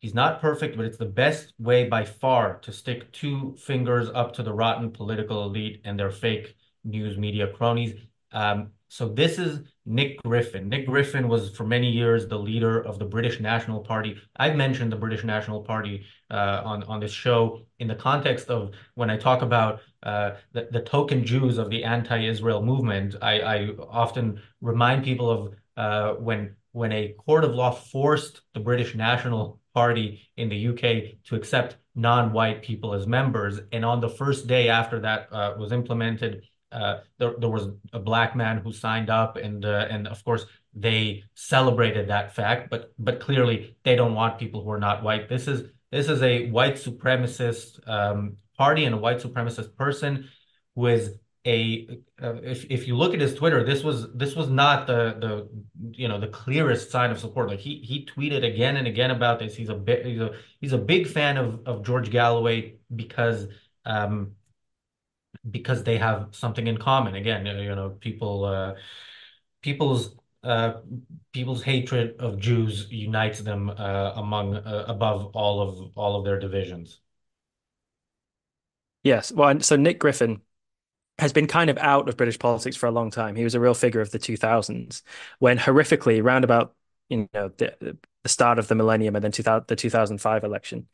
He's 0.00 0.14
not 0.14 0.40
perfect, 0.40 0.76
but 0.76 0.86
it's 0.86 0.96
the 0.98 1.04
best 1.04 1.52
way 1.58 1.88
by 1.88 2.04
far 2.04 2.58
to 2.60 2.72
stick 2.72 3.10
two 3.12 3.56
fingers 3.58 4.08
up 4.12 4.34
to 4.34 4.42
the 4.42 4.52
rotten 4.52 4.90
political 4.90 5.44
elite 5.44 5.80
and 5.84 5.98
their 5.98 6.10
fake 6.10 6.56
news 6.84 7.16
media 7.16 7.48
cronies. 7.52 7.94
Um, 8.32 8.70
so 8.88 9.08
this 9.08 9.38
is 9.38 9.60
Nick 9.84 10.22
Griffin. 10.22 10.68
Nick 10.68 10.86
Griffin 10.86 11.28
was 11.28 11.50
for 11.50 11.64
many 11.64 11.90
years 11.90 12.26
the 12.26 12.38
leader 12.38 12.80
of 12.80 12.98
the 12.98 13.04
British 13.04 13.38
National 13.38 13.80
Party. 13.80 14.16
I've 14.36 14.56
mentioned 14.56 14.90
the 14.90 14.96
British 14.96 15.24
National 15.24 15.62
Party 15.62 16.04
uh, 16.30 16.62
on 16.64 16.82
on 16.84 17.00
this 17.00 17.12
show 17.12 17.62
in 17.78 17.88
the 17.88 17.94
context 17.94 18.48
of 18.48 18.72
when 18.94 19.10
I 19.10 19.16
talk 19.16 19.42
about 19.42 19.80
uh, 20.02 20.32
the, 20.52 20.68
the 20.70 20.80
token 20.80 21.24
Jews 21.24 21.58
of 21.58 21.70
the 21.70 21.84
anti-Israel 21.84 22.62
movement. 22.62 23.16
I, 23.20 23.40
I 23.40 23.68
often 23.90 24.40
remind 24.60 25.04
people 25.04 25.30
of 25.30 25.54
uh, 25.76 26.14
when 26.14 26.56
when 26.72 26.92
a 26.92 27.14
court 27.26 27.44
of 27.44 27.54
law 27.54 27.70
forced 27.70 28.40
the 28.54 28.60
British 28.60 28.94
National 28.94 29.60
Party 29.74 30.20
in 30.36 30.48
the 30.48 30.68
UK 30.68 31.22
to 31.24 31.36
accept 31.36 31.76
non-white 31.94 32.62
people 32.62 32.94
as 32.94 33.06
members, 33.06 33.60
and 33.72 33.84
on 33.84 34.00
the 34.00 34.08
first 34.08 34.46
day 34.46 34.68
after 34.68 35.00
that 35.00 35.28
uh, 35.32 35.54
was 35.58 35.72
implemented 35.72 36.42
uh, 36.72 36.98
there, 37.18 37.34
there 37.38 37.48
was 37.48 37.68
a 37.92 37.98
black 37.98 38.36
man 38.36 38.58
who 38.58 38.72
signed 38.72 39.10
up 39.10 39.36
and 39.36 39.64
uh, 39.64 39.86
and 39.90 40.06
of 40.06 40.22
course 40.24 40.46
they 40.74 41.24
celebrated 41.34 42.08
that 42.08 42.34
fact 42.34 42.70
but 42.70 42.92
but 42.98 43.20
clearly 43.20 43.76
they 43.84 43.96
don't 43.96 44.14
want 44.14 44.38
people 44.38 44.62
who 44.62 44.70
are 44.70 44.78
not 44.78 45.02
white 45.02 45.28
this 45.28 45.48
is 45.48 45.70
this 45.90 46.08
is 46.08 46.22
a 46.22 46.50
white 46.50 46.74
supremacist 46.74 47.86
um, 47.88 48.36
party 48.56 48.84
and 48.84 48.94
a 48.94 48.98
white 48.98 49.18
supremacist 49.18 49.74
person 49.76 50.28
who 50.74 50.86
is 50.86 51.14
a 51.46 51.88
uh, 52.22 52.34
if 52.42 52.66
if 52.68 52.86
you 52.86 52.96
look 52.96 53.14
at 53.14 53.20
his 53.20 53.34
Twitter, 53.34 53.64
this 53.64 53.82
was 53.82 54.12
this 54.12 54.34
was 54.36 54.50
not 54.50 54.86
the 54.86 55.16
the 55.18 55.48
you 55.92 56.08
know 56.08 56.20
the 56.20 56.26
clearest 56.26 56.90
sign 56.90 57.10
of 57.10 57.18
support. 57.18 57.48
Like 57.48 57.60
he 57.60 57.76
he 57.76 58.06
tweeted 58.06 58.44
again 58.44 58.76
and 58.76 58.86
again 58.86 59.10
about 59.10 59.38
this. 59.38 59.56
He's 59.56 59.68
a 59.68 59.74
bit 59.74 60.04
he's 60.04 60.20
a 60.20 60.32
he's 60.60 60.72
a 60.72 60.78
big 60.78 61.06
fan 61.06 61.36
of 61.36 61.60
of 61.66 61.84
George 61.84 62.10
Galloway 62.10 62.74
because 62.94 63.46
um 63.86 64.32
because 65.50 65.84
they 65.84 65.98
have 65.98 66.28
something 66.32 66.66
in 66.66 66.78
common. 66.78 67.14
Again, 67.14 67.46
you 67.46 67.74
know, 67.74 67.90
people 68.00 68.44
uh 68.44 68.74
people's 69.62 70.16
uh 70.44 70.74
people's 71.32 71.62
hatred 71.62 72.16
of 72.20 72.38
Jews 72.38 72.88
unites 72.90 73.40
them 73.40 73.70
uh 73.70 74.12
among 74.16 74.56
uh, 74.56 74.84
above 74.88 75.26
all 75.34 75.60
of 75.62 75.92
all 75.96 76.16
of 76.16 76.24
their 76.24 76.38
divisions. 76.40 77.00
Yes. 79.02 79.32
Well, 79.32 79.60
so 79.60 79.76
Nick 79.76 79.98
Griffin 79.98 80.42
has 81.18 81.32
been 81.32 81.46
kind 81.46 81.70
of 81.70 81.78
out 81.78 82.08
of 82.08 82.16
British 82.16 82.38
politics 82.38 82.76
for 82.76 82.86
a 82.86 82.90
long 82.92 83.10
time. 83.10 83.36
He 83.36 83.44
was 83.44 83.54
a 83.56 83.60
real 83.60 83.74
figure 83.74 84.02
of 84.02 84.10
the 84.12 84.20
2000s 84.20 85.02
when 85.40 85.58
horrifically 85.58 86.22
around 86.22 86.44
about 86.44 86.74
you 87.10 87.28
know 87.34 87.50
the, 87.58 87.98
the 88.22 88.30
start 88.30 88.58
of 88.60 88.68
the 88.68 88.76
millennium 88.76 89.16
and 89.16 89.24
then 89.24 89.32
2000, 89.32 89.66
the 89.68 89.76
2005 89.76 90.44
election 90.44 90.88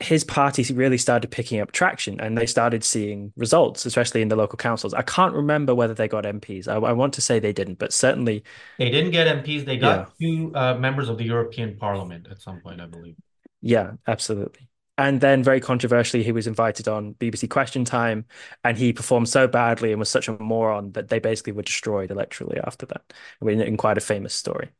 his 0.00 0.22
party 0.22 0.72
really 0.72 0.98
started 0.98 1.28
picking 1.30 1.60
up 1.60 1.72
traction 1.72 2.20
and 2.20 2.38
they 2.38 2.46
started 2.46 2.84
seeing 2.84 3.32
results, 3.36 3.84
especially 3.84 4.22
in 4.22 4.28
the 4.28 4.36
local 4.36 4.56
councils. 4.56 4.94
I 4.94 5.02
can't 5.02 5.34
remember 5.34 5.74
whether 5.74 5.94
they 5.94 6.06
got 6.06 6.24
MPs. 6.24 6.68
I, 6.68 6.76
I 6.76 6.92
want 6.92 7.14
to 7.14 7.20
say 7.20 7.40
they 7.40 7.52
didn't, 7.52 7.80
but 7.80 7.92
certainly 7.92 8.44
they 8.78 8.90
didn't 8.90 9.10
get 9.10 9.26
MPs. 9.44 9.64
They 9.64 9.76
got 9.76 10.12
yeah. 10.18 10.26
two 10.26 10.54
uh, 10.54 10.74
members 10.74 11.08
of 11.08 11.18
the 11.18 11.24
European 11.24 11.76
Parliament 11.76 12.28
at 12.30 12.40
some 12.40 12.60
point, 12.60 12.80
I 12.80 12.86
believe. 12.86 13.16
Yeah, 13.60 13.92
absolutely. 14.06 14.67
And 14.98 15.20
then, 15.20 15.44
very 15.44 15.60
controversially, 15.60 16.24
he 16.24 16.32
was 16.32 16.48
invited 16.48 16.88
on 16.88 17.14
BBC 17.14 17.48
Question 17.48 17.84
Time, 17.84 18.26
and 18.64 18.76
he 18.76 18.92
performed 18.92 19.28
so 19.28 19.46
badly 19.46 19.92
and 19.92 20.00
was 20.00 20.08
such 20.08 20.26
a 20.26 20.36
moron 20.42 20.90
that 20.92 21.08
they 21.08 21.20
basically 21.20 21.52
were 21.52 21.62
destroyed 21.62 22.10
electorally 22.10 22.60
after 22.66 22.84
that. 22.86 23.12
In, 23.40 23.60
in 23.60 23.76
quite 23.76 23.96
a 23.96 24.00
famous 24.00 24.34
story. 24.34 24.70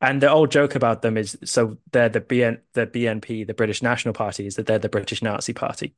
And 0.00 0.22
the 0.22 0.30
old 0.30 0.52
joke 0.52 0.76
about 0.76 1.02
them 1.02 1.16
is 1.16 1.36
so 1.44 1.78
they're 1.90 2.08
the 2.08 2.20
BN, 2.20 2.60
the 2.74 2.86
BNP, 2.86 3.44
the 3.46 3.54
British 3.54 3.82
National 3.82 4.14
Party, 4.14 4.46
is 4.46 4.54
that 4.54 4.66
they're 4.66 4.78
the 4.78 4.88
British 4.88 5.20
Nazi 5.20 5.52
Party, 5.52 5.94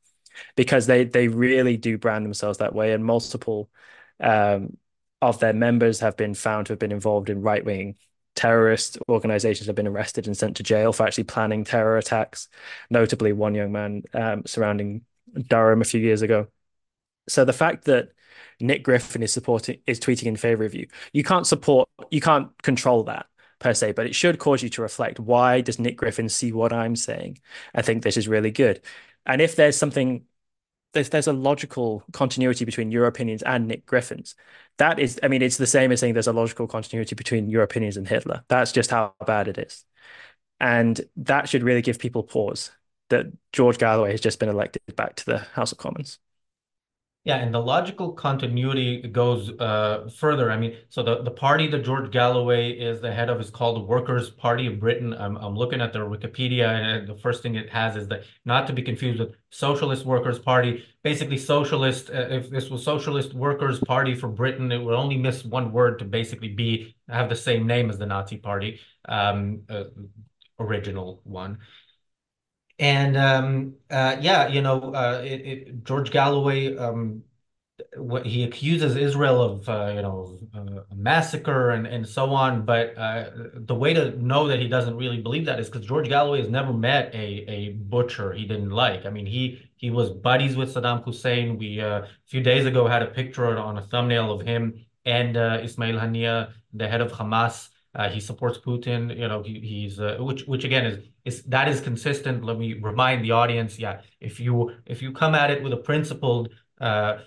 because 0.57 0.87
they 0.87 1.05
they 1.05 1.29
really 1.29 1.77
do 1.77 1.99
brand 1.99 2.25
themselves 2.25 2.59
that 2.59 2.75
way, 2.75 2.93
and 2.93 3.05
multiple 3.05 3.71
um, 4.21 4.79
of 5.21 5.41
their 5.41 5.53
members 5.53 6.01
have 6.01 6.17
been 6.17 6.35
found 6.35 6.67
to 6.67 6.73
have 6.73 6.79
been 6.79 6.93
involved 6.93 7.29
in 7.29 7.43
right 7.43 7.65
wing 7.65 7.97
terrorist 8.39 8.99
organizations 9.09 9.67
have 9.67 9.75
been 9.75 9.89
arrested 9.89 10.29
and 10.29 10.37
sent 10.37 10.57
to 10.57 10.63
jail 10.63 10.93
for 10.93 11.03
actually 11.03 11.25
planning 11.25 11.65
terror 11.65 11.99
attacks, 11.99 12.49
notably 12.89 13.33
one 13.33 13.57
young 13.57 13.73
man 13.73 14.05
um, 14.15 14.45
surrounding 14.47 15.05
Durham 15.49 15.83
a 15.83 15.85
few 15.85 16.01
years 16.01 16.23
ago. 16.23 16.47
So 17.29 17.45
the 17.45 17.53
fact 17.53 17.87
that 17.87 18.11
Nick 18.61 18.85
Griffin 18.85 19.25
is 19.25 19.33
supporting 19.33 19.81
is 19.89 19.99
tweeting 19.99 20.27
in 20.27 20.37
favor 20.37 20.65
of 20.65 20.73
you, 20.73 20.87
you 21.13 21.25
can't 21.25 21.49
support, 21.49 21.89
you 22.13 22.21
can't 22.21 22.51
control 22.63 23.03
that 23.05 23.27
per 23.59 23.75
se, 23.75 23.93
but 23.93 24.07
it 24.07 24.15
should 24.15 24.39
cause 24.39 24.63
you 24.63 24.69
to 24.69 24.83
reflect 24.83 25.19
why 25.19 25.61
does 25.61 25.81
Nick 25.81 25.97
Griffin 25.97 26.29
see 26.29 26.53
what 26.53 26.73
I'm 26.73 26.95
saying? 26.95 27.41
I 27.75 27.83
think 27.83 28.05
this 28.05 28.17
is 28.17 28.29
really 28.29 28.53
good. 28.53 28.81
And 29.27 29.41
if 29.41 29.57
there's 29.57 29.77
something 29.77 30.23
there's 30.93 31.11
there's 31.11 31.27
a 31.27 31.33
logical 31.33 32.03
continuity 32.13 32.65
between 32.65 32.91
your 32.91 33.07
opinions 33.07 33.43
and 33.43 33.67
Nick 33.69 33.87
Griffin's. 33.87 34.35
That 34.79 34.99
is, 34.99 35.19
I 35.23 35.29
mean, 35.29 35.43
it's 35.43 35.57
the 35.57 35.67
same 35.67 35.93
as 35.93 36.01
saying 36.01 36.15
there's 36.15 36.29
a 36.29 36.33
logical 36.33 36.67
continuity 36.67 37.15
between 37.15 37.49
your 37.49 37.63
opinions 37.63 37.97
and 37.97 38.07
Hitler. 38.07 38.45
That's 38.49 38.73
just 38.73 38.91
how 38.91 39.15
bad 39.27 39.49
it 39.49 39.59
is. 39.59 39.85
And 40.61 41.01
that 41.17 41.49
should 41.49 41.63
really 41.63 41.83
give 41.83 41.99
people 41.99 42.23
pause 42.23 42.71
that 43.11 43.27
George 43.53 43.79
Galloway 43.79 44.13
has 44.13 44.21
just 44.21 44.39
been 44.39 44.49
elected 44.49 44.83
back 44.97 45.17
to 45.17 45.27
the 45.27 45.39
House 45.39 45.73
of 45.73 45.79
Commons. 45.79 46.19
Yeah, 47.25 47.37
and 47.39 47.53
the 47.53 47.61
logical 47.61 48.13
continuity 48.13 49.03
goes 49.03 49.51
uh, 49.59 50.09
further. 50.17 50.51
I 50.51 50.57
mean, 50.57 50.79
so 50.89 51.03
the, 51.03 51.23
the 51.23 51.31
party 51.31 51.67
that 51.69 51.85
George 51.85 52.11
Galloway 52.11 52.71
is 52.71 53.03
the 53.03 53.13
head 53.13 53.29
of 53.29 53.39
is 53.39 53.51
called 53.51 53.77
the 53.77 53.85
Workers' 53.85 54.31
Party 54.31 54.67
of 54.67 54.81
Britain. 54.81 55.13
I'm, 55.13 55.37
I'm 55.37 55.55
looking 55.55 55.83
at 55.83 55.93
their 55.93 56.07
Wikipedia, 56.07 56.69
and 56.69 57.07
the 57.07 57.17
first 57.17 57.43
thing 57.43 57.57
it 57.57 57.69
has 57.69 57.97
is 57.97 58.09
that 58.09 58.23
not 58.47 58.67
to 58.69 58.73
be 58.73 58.81
confused 58.81 59.19
with 59.19 59.35
Socialist 59.51 60.07
Workers' 60.07 60.39
Party. 60.39 60.85
Basically, 61.03 61.37
socialist. 61.37 62.09
Uh, 62.09 62.29
if 62.31 62.49
this 62.49 62.71
was 62.71 62.83
Socialist 62.83 63.35
Workers' 63.35 63.81
Party 63.81 64.15
for 64.15 64.29
Britain, 64.29 64.73
it 64.73 64.79
would 64.79 64.95
only 64.95 65.19
miss 65.19 65.45
one 65.45 65.71
word 65.71 65.99
to 65.99 66.07
basically 66.07 66.49
be 66.49 66.95
have 67.11 67.29
the 67.29 67.37
same 67.37 67.67
name 67.67 67.91
as 67.91 67.99
the 67.99 68.07
Nazi 68.07 68.39
Party, 68.39 68.81
um, 69.07 69.63
uh, 69.69 69.85
original 70.59 71.21
one. 71.25 71.59
And 72.79 73.17
um, 73.17 73.75
uh, 73.91 74.17
yeah, 74.21 74.47
you 74.49 74.63
know, 74.63 74.95
uh, 74.95 75.21
it, 75.25 75.41
it, 75.47 75.85
George 75.85 76.11
Galloway, 76.13 76.77
um, 76.77 77.25
what 77.97 78.27
he 78.27 78.45
accuses 78.45 78.97
Israel 78.97 79.43
of, 79.43 79.69
uh, 79.69 79.93
you 79.95 80.03
know, 80.03 80.39
uh, 80.55 80.83
massacre 80.95 81.71
and, 81.71 81.87
and 81.87 82.09
so 82.09 82.31
on. 82.31 82.65
But 82.65 82.97
uh, 82.97 83.31
the 83.55 83.75
way 83.75 83.95
to 83.95 84.11
know 84.23 84.49
that 84.49 84.61
he 84.61 84.69
doesn't 84.69 84.97
really 84.97 85.21
believe 85.21 85.47
that 85.47 85.59
is 85.61 85.69
because 85.69 85.87
George 85.87 86.09
Galloway 86.09 86.41
has 86.41 86.49
never 86.51 86.73
met 86.73 87.13
a, 87.15 87.45
a 87.51 87.71
butcher 87.71 88.33
he 88.33 88.47
didn't 88.47 88.71
like. 88.71 89.07
I 89.07 89.11
mean, 89.11 89.27
he 89.27 89.61
he 89.77 89.91
was 89.91 90.11
buddies 90.11 90.57
with 90.57 90.75
Saddam 90.75 91.05
Hussein. 91.05 91.59
We 91.59 91.81
uh, 91.81 92.03
a 92.03 92.09
few 92.27 92.43
days 92.43 92.67
ago 92.67 92.87
had 92.87 93.03
a 93.03 93.07
picture 93.07 93.59
on 93.59 93.79
a 93.79 93.83
thumbnail 93.83 94.33
of 94.33 94.43
him 94.47 94.87
and 95.05 95.37
Ismail 95.37 95.99
Haniyeh, 95.99 96.53
the 96.75 96.89
head 96.89 97.01
of 97.01 97.13
Hamas. 97.13 97.71
Uh, 97.95 98.09
he 98.09 98.21
supports 98.21 98.59
Putin. 98.59 99.17
You 99.17 99.29
know, 99.29 99.43
he, 99.43 99.61
he's 99.61 99.99
uh, 99.99 100.17
which 100.21 100.43
which 100.47 100.65
again 100.65 100.87
is 100.87 101.05
is 101.25 101.43
that 101.45 101.69
is 101.69 101.81
consistent. 101.81 102.45
Let 102.45 102.59
me 102.59 102.75
remind 102.75 103.25
the 103.25 103.33
audience. 103.33 103.79
Yeah, 103.79 104.01
if 104.21 104.39
you 104.41 104.73
if 104.87 105.03
you 105.03 105.13
come 105.13 105.35
at 105.35 105.51
it 105.51 105.63
with 105.63 105.73
a 105.73 105.79
principled 105.79 106.51
uh, 106.81 107.19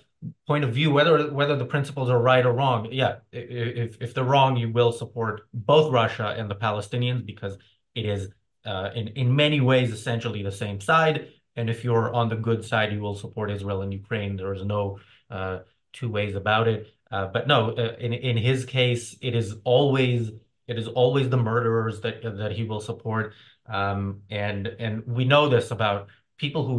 point 0.46 0.64
of 0.64 0.72
view, 0.72 0.90
whether 0.92 1.32
whether 1.32 1.56
the 1.56 1.64
principles 1.64 2.08
are 2.08 2.20
right 2.20 2.44
or 2.46 2.52
wrong, 2.52 2.88
yeah, 2.92 3.16
if 3.32 4.00
if 4.00 4.14
they're 4.14 4.24
wrong, 4.24 4.56
you 4.56 4.70
will 4.70 4.92
support 4.92 5.42
both 5.52 5.92
Russia 5.92 6.34
and 6.38 6.50
the 6.50 6.54
Palestinians 6.54 7.26
because 7.26 7.58
it 7.94 8.06
is 8.06 8.28
uh, 8.64 8.90
in 8.94 9.08
in 9.08 9.34
many 9.34 9.60
ways 9.60 9.92
essentially 9.92 10.42
the 10.42 10.52
same 10.52 10.80
side. 10.80 11.28
And 11.56 11.68
if 11.68 11.84
you're 11.84 12.14
on 12.14 12.28
the 12.28 12.36
good 12.36 12.64
side, 12.64 12.92
you 12.92 13.00
will 13.00 13.14
support 13.14 13.50
Israel 13.50 13.82
and 13.82 13.92
Ukraine. 13.92 14.36
There 14.36 14.54
is 14.54 14.64
no 14.64 15.00
uh, 15.30 15.58
two 15.92 16.08
ways 16.08 16.34
about 16.34 16.66
it. 16.66 16.86
Uh, 17.10 17.26
but 17.26 17.46
no, 17.46 17.70
in 18.06 18.12
in 18.14 18.36
his 18.36 18.64
case, 18.64 19.16
it 19.20 19.34
is 19.34 19.56
always 19.64 20.30
it 20.72 20.78
is 20.78 20.88
always 20.88 21.28
the 21.28 21.36
murderers 21.36 22.00
that 22.00 22.22
that 22.22 22.52
he 22.52 22.64
will 22.64 22.80
support, 22.80 23.34
um, 23.66 24.22
and 24.30 24.66
and 24.66 25.06
we 25.06 25.24
know 25.24 25.48
this 25.48 25.70
about 25.70 26.08
people 26.38 26.66
who 26.66 26.76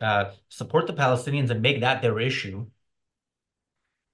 uh, 0.00 0.24
support 0.48 0.86
the 0.86 0.92
Palestinians 0.94 1.50
and 1.50 1.60
make 1.62 1.80
that 1.80 2.02
their 2.02 2.18
issue 2.18 2.66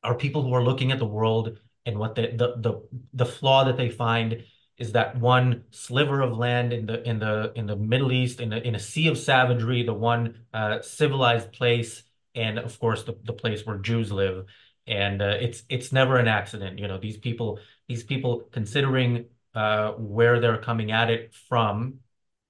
are 0.03 0.15
people 0.15 0.43
who 0.43 0.53
are 0.55 0.63
looking 0.63 0.93
at 0.93 0.99
the 0.99 1.07
world 1.07 1.59
and 1.87 1.99
what 1.99 2.15
the 2.15 2.23
the 2.41 2.49
the, 2.57 2.73
the 3.15 3.27
flaw 3.27 3.65
that 3.65 3.77
they 3.77 3.89
find 3.89 4.43
is 4.79 4.93
that 4.93 5.17
one 5.19 5.65
sliver 5.71 6.23
of 6.23 6.37
land 6.37 6.73
in 6.73 6.87
the 6.87 7.09
in 7.09 7.19
the 7.19 7.53
in 7.55 7.67
the 7.67 7.77
Middle 7.77 8.13
East 8.13 8.41
in 8.41 8.53
a, 8.53 8.59
in 8.59 8.75
a 8.75 8.79
sea 8.79 9.09
of 9.09 9.19
savagery, 9.19 9.83
the 9.83 9.95
one 9.95 10.47
uh, 10.55 10.81
civilized 10.81 11.53
place, 11.53 12.03
and 12.35 12.59
of 12.59 12.79
course 12.81 13.03
the, 13.05 13.17
the 13.25 13.33
place 13.33 13.65
where 13.65 13.79
Jews 13.79 14.11
live. 14.11 14.47
And 14.91 15.23
uh, 15.23 15.37
it's 15.41 15.63
it's 15.69 15.93
never 15.93 16.19
an 16.19 16.29
accident. 16.29 16.79
You 16.79 16.89
know, 16.89 16.99
these 16.99 17.17
people 17.17 17.61
these 17.89 18.03
people 18.03 18.49
considering 18.53 19.27
uh, 19.55 19.93
where 19.93 20.41
they're 20.41 20.59
coming 20.59 20.91
at 20.93 21.11
it 21.11 21.33
from, 21.49 22.01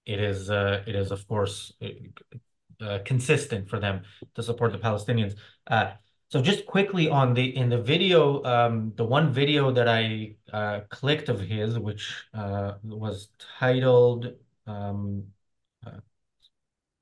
it 0.06 0.20
is 0.20 0.50
uh, 0.50 0.82
it 0.86 0.96
is 0.96 1.10
of 1.12 1.28
course 1.28 1.72
uh, 2.80 2.98
consistent 3.04 3.68
for 3.68 3.78
them 3.78 4.02
to 4.34 4.42
support 4.42 4.72
the 4.72 4.78
Palestinians. 4.78 5.36
Uh, 5.66 5.92
so 6.30 6.40
just 6.40 6.64
quickly 6.64 7.10
on 7.10 7.34
the 7.34 7.56
in 7.56 7.68
the 7.68 7.82
video, 7.82 8.42
um, 8.44 8.92
the 8.96 9.04
one 9.04 9.32
video 9.32 9.70
that 9.72 9.88
I 9.88 10.36
uh, 10.52 10.80
clicked 10.88 11.28
of 11.28 11.40
his, 11.40 11.78
which 11.78 12.24
uh, 12.32 12.74
was 12.82 13.28
titled 13.58 14.32
um, 14.66 15.24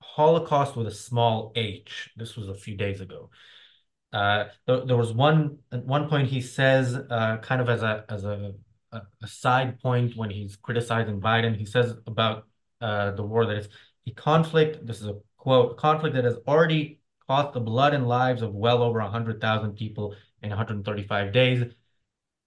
Holocaust 0.02 0.74
with 0.74 0.88
a 0.88 0.94
small 0.94 1.52
H. 1.54 2.10
This 2.16 2.36
was 2.36 2.48
a 2.48 2.54
few 2.54 2.76
days 2.76 3.00
ago. 3.00 3.30
Uh, 4.12 4.44
there, 4.66 4.86
there, 4.86 4.96
was 4.96 5.12
one 5.12 5.58
at 5.70 5.84
one 5.84 6.08
point 6.08 6.28
he 6.28 6.40
says, 6.40 6.94
uh, 6.94 7.36
kind 7.42 7.60
of 7.60 7.68
as 7.68 7.82
a 7.82 8.04
as 8.08 8.24
a, 8.24 8.54
a, 8.92 9.26
side 9.26 9.78
point 9.80 10.16
when 10.16 10.30
he's 10.30 10.56
criticizing 10.56 11.20
Biden, 11.20 11.54
he 11.54 11.66
says 11.66 11.94
about 12.06 12.44
uh, 12.80 13.10
the 13.10 13.22
war 13.22 13.44
that 13.44 13.56
it's 13.56 13.68
a 14.06 14.12
conflict. 14.12 14.86
This 14.86 15.00
is 15.00 15.08
a 15.08 15.16
quote: 15.36 15.76
conflict 15.76 16.14
that 16.14 16.24
has 16.24 16.36
already 16.46 17.00
cost 17.26 17.52
the 17.52 17.60
blood 17.60 17.92
and 17.92 18.08
lives 18.08 18.40
of 18.40 18.54
well 18.54 18.82
over 18.82 19.00
hundred 19.00 19.42
thousand 19.42 19.74
people 19.74 20.14
in 20.42 20.48
135 20.48 21.32
days. 21.32 21.64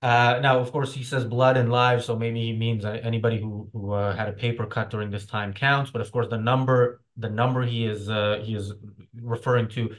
Uh, 0.01 0.39
now, 0.41 0.57
of 0.57 0.71
course, 0.71 0.93
he 0.93 1.03
says 1.03 1.25
blood 1.25 1.57
and 1.57 1.71
lives, 1.71 2.05
so 2.05 2.15
maybe 2.15 2.41
he 2.41 2.53
means 2.53 2.83
anybody 2.85 3.39
who 3.39 3.69
who 3.71 3.91
uh, 3.91 4.15
had 4.15 4.27
a 4.27 4.33
paper 4.33 4.65
cut 4.65 4.89
during 4.89 5.11
this 5.11 5.27
time 5.27 5.53
counts. 5.53 5.91
But 5.91 6.01
of 6.01 6.11
course, 6.11 6.27
the 6.27 6.39
number 6.39 7.01
the 7.17 7.29
number 7.29 7.61
he 7.61 7.85
is 7.85 8.09
uh, 8.09 8.41
he 8.43 8.55
is 8.55 8.73
referring 9.21 9.67
to 9.69 9.95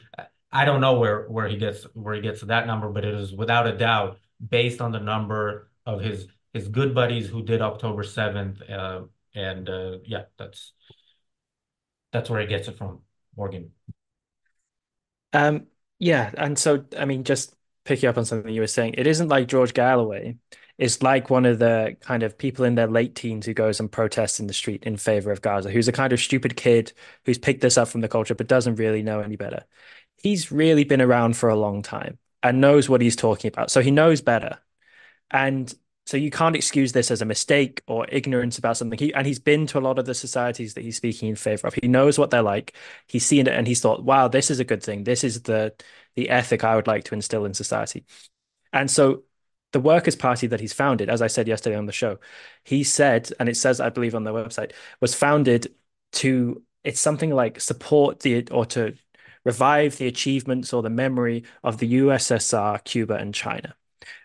I 0.52 0.64
don't 0.64 0.80
know 0.80 0.98
where 0.98 1.26
where 1.28 1.48
he 1.48 1.56
gets 1.56 1.84
where 1.94 2.14
he 2.14 2.20
gets 2.20 2.42
that 2.42 2.66
number, 2.66 2.90
but 2.90 3.04
it 3.04 3.14
is 3.14 3.32
without 3.32 3.66
a 3.66 3.76
doubt 3.76 4.18
based 4.46 4.80
on 4.80 4.92
the 4.92 5.00
number 5.00 5.70
of 5.86 6.00
his 6.00 6.28
his 6.52 6.68
good 6.68 6.94
buddies 6.94 7.28
who 7.28 7.42
did 7.42 7.62
October 7.62 8.02
7th. 8.02 8.60
Uh, 8.68 9.02
and 9.34 9.68
uh, 9.68 9.98
yeah, 10.04 10.24
that's 10.38 10.72
that's 12.12 12.30
where 12.30 12.40
he 12.40 12.46
gets 12.46 12.68
it 12.68 12.76
from, 12.76 13.00
Morgan. 13.36 13.72
Um, 15.32 15.66
Yeah, 15.98 16.32
and 16.36 16.58
so 16.58 16.84
I 16.98 17.04
mean, 17.04 17.24
just 17.24 17.54
picking 17.84 18.08
up 18.08 18.18
on 18.18 18.24
something 18.24 18.52
you 18.52 18.60
were 18.60 18.66
saying, 18.66 18.94
it 18.98 19.06
isn't 19.06 19.28
like 19.28 19.48
George 19.48 19.74
Galloway 19.74 20.36
is 20.78 21.02
like 21.02 21.30
one 21.30 21.44
of 21.46 21.58
the 21.58 21.96
kind 22.00 22.22
of 22.22 22.36
people 22.38 22.64
in 22.64 22.74
their 22.74 22.86
late 22.88 23.14
teens 23.14 23.46
who 23.46 23.54
goes 23.54 23.78
and 23.78 23.92
protests 23.92 24.40
in 24.40 24.46
the 24.46 24.52
street 24.54 24.82
in 24.84 24.96
favor 24.96 25.30
of 25.30 25.42
Gaza, 25.42 25.70
who's 25.70 25.86
a 25.88 25.92
kind 25.92 26.12
of 26.12 26.20
stupid 26.20 26.56
kid 26.56 26.92
who's 27.24 27.38
picked 27.38 27.60
this 27.60 27.78
up 27.78 27.88
from 27.88 28.00
the 28.00 28.08
culture 28.08 28.34
but 28.34 28.48
doesn't 28.48 28.76
really 28.76 29.02
know 29.02 29.20
any 29.20 29.36
better. 29.36 29.64
He's 30.22 30.52
really 30.52 30.84
been 30.84 31.02
around 31.02 31.36
for 31.36 31.48
a 31.48 31.56
long 31.56 31.82
time 31.82 32.18
and 32.42 32.60
knows 32.60 32.88
what 32.88 33.00
he's 33.00 33.16
talking 33.16 33.48
about. 33.48 33.70
So 33.70 33.80
he 33.80 33.90
knows 33.90 34.20
better. 34.20 34.58
And 35.30 35.72
so 36.06 36.16
you 36.16 36.30
can't 36.30 36.56
excuse 36.56 36.92
this 36.92 37.10
as 37.10 37.22
a 37.22 37.24
mistake 37.24 37.82
or 37.86 38.06
ignorance 38.08 38.58
about 38.58 38.76
something. 38.76 38.98
He 38.98 39.14
and 39.14 39.26
he's 39.26 39.38
been 39.38 39.66
to 39.68 39.78
a 39.78 39.80
lot 39.80 39.98
of 39.98 40.04
the 40.04 40.14
societies 40.14 40.74
that 40.74 40.82
he's 40.82 40.96
speaking 40.96 41.28
in 41.28 41.36
favor 41.36 41.66
of. 41.66 41.74
He 41.74 41.88
knows 41.88 42.18
what 42.18 42.30
they're 42.30 42.42
like. 42.42 42.74
He's 43.06 43.24
seen 43.24 43.46
it 43.46 43.54
and 43.54 43.66
he's 43.66 43.80
thought, 43.80 44.02
wow, 44.04 44.28
this 44.28 44.50
is 44.50 44.58
a 44.58 44.64
good 44.64 44.82
thing. 44.82 45.04
This 45.04 45.24
is 45.24 45.42
the 45.42 45.74
the 46.16 46.28
ethic 46.28 46.64
I 46.64 46.76
would 46.76 46.86
like 46.86 47.04
to 47.04 47.14
instill 47.14 47.44
in 47.44 47.54
society. 47.54 48.04
And 48.72 48.90
so 48.90 49.24
the 49.72 49.80
Workers' 49.80 50.16
Party 50.16 50.46
that 50.48 50.60
he's 50.60 50.72
founded, 50.72 51.08
as 51.08 51.22
I 51.22 51.26
said 51.28 51.48
yesterday 51.48 51.76
on 51.76 51.86
the 51.86 51.92
show, 51.92 52.18
he 52.64 52.84
said, 52.84 53.30
and 53.40 53.48
it 53.48 53.56
says, 53.56 53.80
I 53.80 53.88
believe, 53.88 54.14
on 54.14 54.24
their 54.24 54.34
website, 54.34 54.72
was 55.00 55.14
founded 55.14 55.74
to 56.12 56.62
it's 56.84 57.00
something 57.00 57.30
like 57.30 57.60
support 57.60 58.20
the 58.20 58.46
or 58.50 58.66
to 58.66 58.94
revive 59.44 59.96
the 59.96 60.06
achievements 60.06 60.72
or 60.72 60.82
the 60.82 60.90
memory 60.90 61.44
of 61.62 61.78
the 61.78 61.94
USSR, 61.94 62.82
Cuba, 62.84 63.14
and 63.14 63.34
China. 63.34 63.74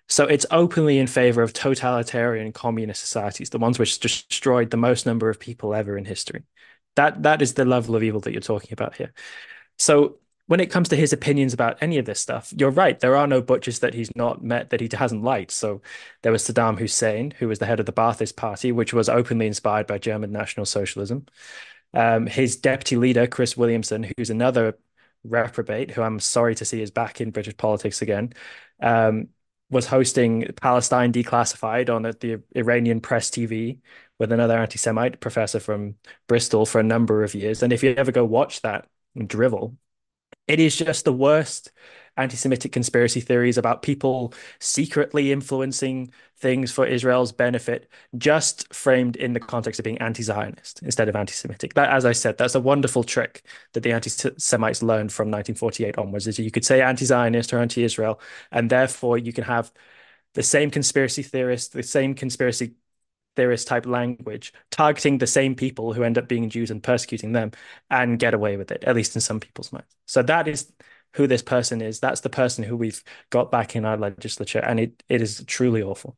So 0.10 0.26
it's 0.26 0.46
openly 0.52 1.00
in 1.00 1.08
favor 1.08 1.42
of 1.42 1.54
totalitarian 1.54 2.54
communist 2.54 3.02
societies, 3.02 3.50
the 3.50 3.58
ones 3.58 3.78
which 3.78 4.00
destroyed 4.00 4.70
the 4.70 4.78
most 4.78 5.06
number 5.06 5.30
of 5.30 5.40
people 5.40 5.74
ever 5.74 5.98
in 5.98 6.06
history. 6.06 6.44
That 6.96 7.24
that 7.24 7.42
is 7.42 7.54
the 7.54 7.66
level 7.66 7.96
of 7.96 8.04
evil 8.04 8.22
that 8.22 8.32
you're 8.32 8.42
talking 8.42 8.74
about 8.74 8.96
here. 8.96 9.14
So 9.78 10.20
when 10.48 10.62
it 10.62 10.72
comes 10.72 10.90
to 10.90 10.96
his 10.96 11.12
opinions 11.12 11.54
about 11.54 11.78
any 11.82 11.98
of 11.98 12.06
this 12.06 12.22
stuff, 12.22 12.54
you're 12.58 12.72
right. 12.72 12.98
There 12.98 13.18
are 13.18 13.28
no 13.28 13.42
butchers 13.42 13.80
that 13.80 13.94
he's 13.94 14.16
not 14.16 14.42
met 14.42 14.70
that 14.70 14.80
he 14.80 14.90
hasn't 14.92 15.24
liked. 15.24 15.52
So 15.52 15.82
there 16.24 16.32
was 16.32 16.48
Saddam 16.48 16.80
Hussein, 16.80 17.34
who 17.38 17.50
was 17.50 17.60
the 17.60 17.66
head 17.66 17.82
of 17.82 17.86
the 17.86 17.94
Ba'athist 17.94 18.38
Party, 18.38 18.72
which 18.72 18.94
was 18.94 19.10
openly 19.10 19.46
inspired 19.46 19.88
by 19.88 19.98
German 19.98 20.32
National 20.32 20.66
Socialism. 20.66 21.26
Um, 21.94 22.28
his 22.28 22.56
deputy 22.56 22.96
leader, 22.96 23.28
Chris 23.28 23.58
Williamson, 23.58 24.10
who's 24.18 24.30
another 24.30 24.78
reprobate, 25.24 25.92
who 25.92 26.02
I'm 26.02 26.20
sorry 26.20 26.56
to 26.56 26.66
see 26.66 26.82
is 26.82 26.92
back 26.92 27.22
in 27.22 27.32
British 27.32 27.58
politics 27.58 28.02
again, 28.02 28.34
um, 28.82 29.30
was 29.70 29.86
hosting 29.88 30.48
Palestine 30.56 31.12
Declassified 31.12 31.94
on 31.94 32.04
the 32.04 32.42
Iranian 32.56 33.02
press 33.02 33.30
TV 33.30 33.80
with 34.20 34.32
another 34.32 34.58
anti-Semite 34.58 35.20
professor 35.20 35.60
from 35.60 35.96
Bristol 36.28 36.66
for 36.66 36.80
a 36.80 36.84
number 36.84 37.24
of 37.24 37.36
years. 37.36 37.64
And 37.64 37.74
if 37.74 37.84
you 37.84 37.94
ever 37.96 38.12
go 38.12 38.26
watch 38.26 38.62
that 38.62 38.88
drivel, 39.26 39.78
it 40.48 40.60
is 40.60 40.76
just 40.76 41.06
the 41.06 41.14
worst 41.14 41.72
anti-Semitic 42.18 42.72
conspiracy 42.72 43.22
theories 43.22 43.58
about 43.58 43.82
people 43.82 44.34
secretly 44.60 45.32
influencing 45.32 46.12
things 46.38 46.72
for 46.72 46.86
Israel's 46.86 47.32
benefit, 47.32 47.90
just 48.18 48.72
framed 48.74 49.16
in 49.16 49.34
the 49.34 49.40
context 49.40 49.80
of 49.80 49.84
being 49.84 49.98
anti-Zionist 49.98 50.82
instead 50.84 51.10
of 51.10 51.16
anti-Semitic. 51.16 51.74
That, 51.74 51.90
as 51.90 52.06
I 52.06 52.12
said, 52.12 52.38
that's 52.38 52.56
a 52.56 52.60
wonderful 52.60 53.04
trick 53.04 53.44
that 53.74 53.82
the 53.82 53.92
anti-Semites 53.92 54.84
learned 54.84 55.12
from 55.12 55.28
1948 55.28 55.98
onwards. 55.98 56.28
Is 56.28 56.40
you 56.40 56.52
could 56.52 56.66
say 56.66 56.82
anti-Zionist 56.82 57.54
or 57.54 57.60
anti-Israel, 57.60 58.20
and 58.52 58.70
therefore 58.70 59.18
you 59.18 59.34
can 59.34 59.46
have 59.46 59.72
the 60.34 60.44
same 60.44 60.70
conspiracy 60.70 61.24
theorists, 61.24 61.70
the 61.70 61.82
same 61.82 62.14
conspiracy 62.14 62.76
theorist 63.36 63.68
type 63.68 63.86
language, 63.86 64.52
targeting 64.72 65.18
the 65.18 65.28
same 65.28 65.56
people 65.56 65.94
who 65.94 66.04
end 66.04 66.18
up 66.18 66.28
being 66.28 66.50
Jews 66.50 66.72
and 66.72 66.84
persecuting 66.84 67.32
them, 67.32 67.52
and 67.90 68.20
get 68.20 68.34
away 68.34 68.58
with 68.58 68.72
it, 68.72 68.84
at 68.84 68.96
least 68.96 69.16
in 69.16 69.22
some 69.22 69.40
people's 69.40 69.72
minds. 69.72 69.96
So 70.06 70.22
that 70.24 70.48
is 70.48 70.72
who 71.14 71.28
this 71.28 71.42
person 71.42 71.82
is. 71.82 72.00
That's 72.00 72.22
the 72.22 72.30
person 72.30 72.64
who 72.64 72.78
we've 72.78 73.04
got 73.30 73.52
back 73.52 73.76
in 73.76 73.86
our 73.86 73.98
legislature, 73.98 74.60
and 74.60 74.80
it 74.80 75.04
it 75.10 75.22
is 75.22 75.44
truly 75.48 75.82
awful. 75.82 76.18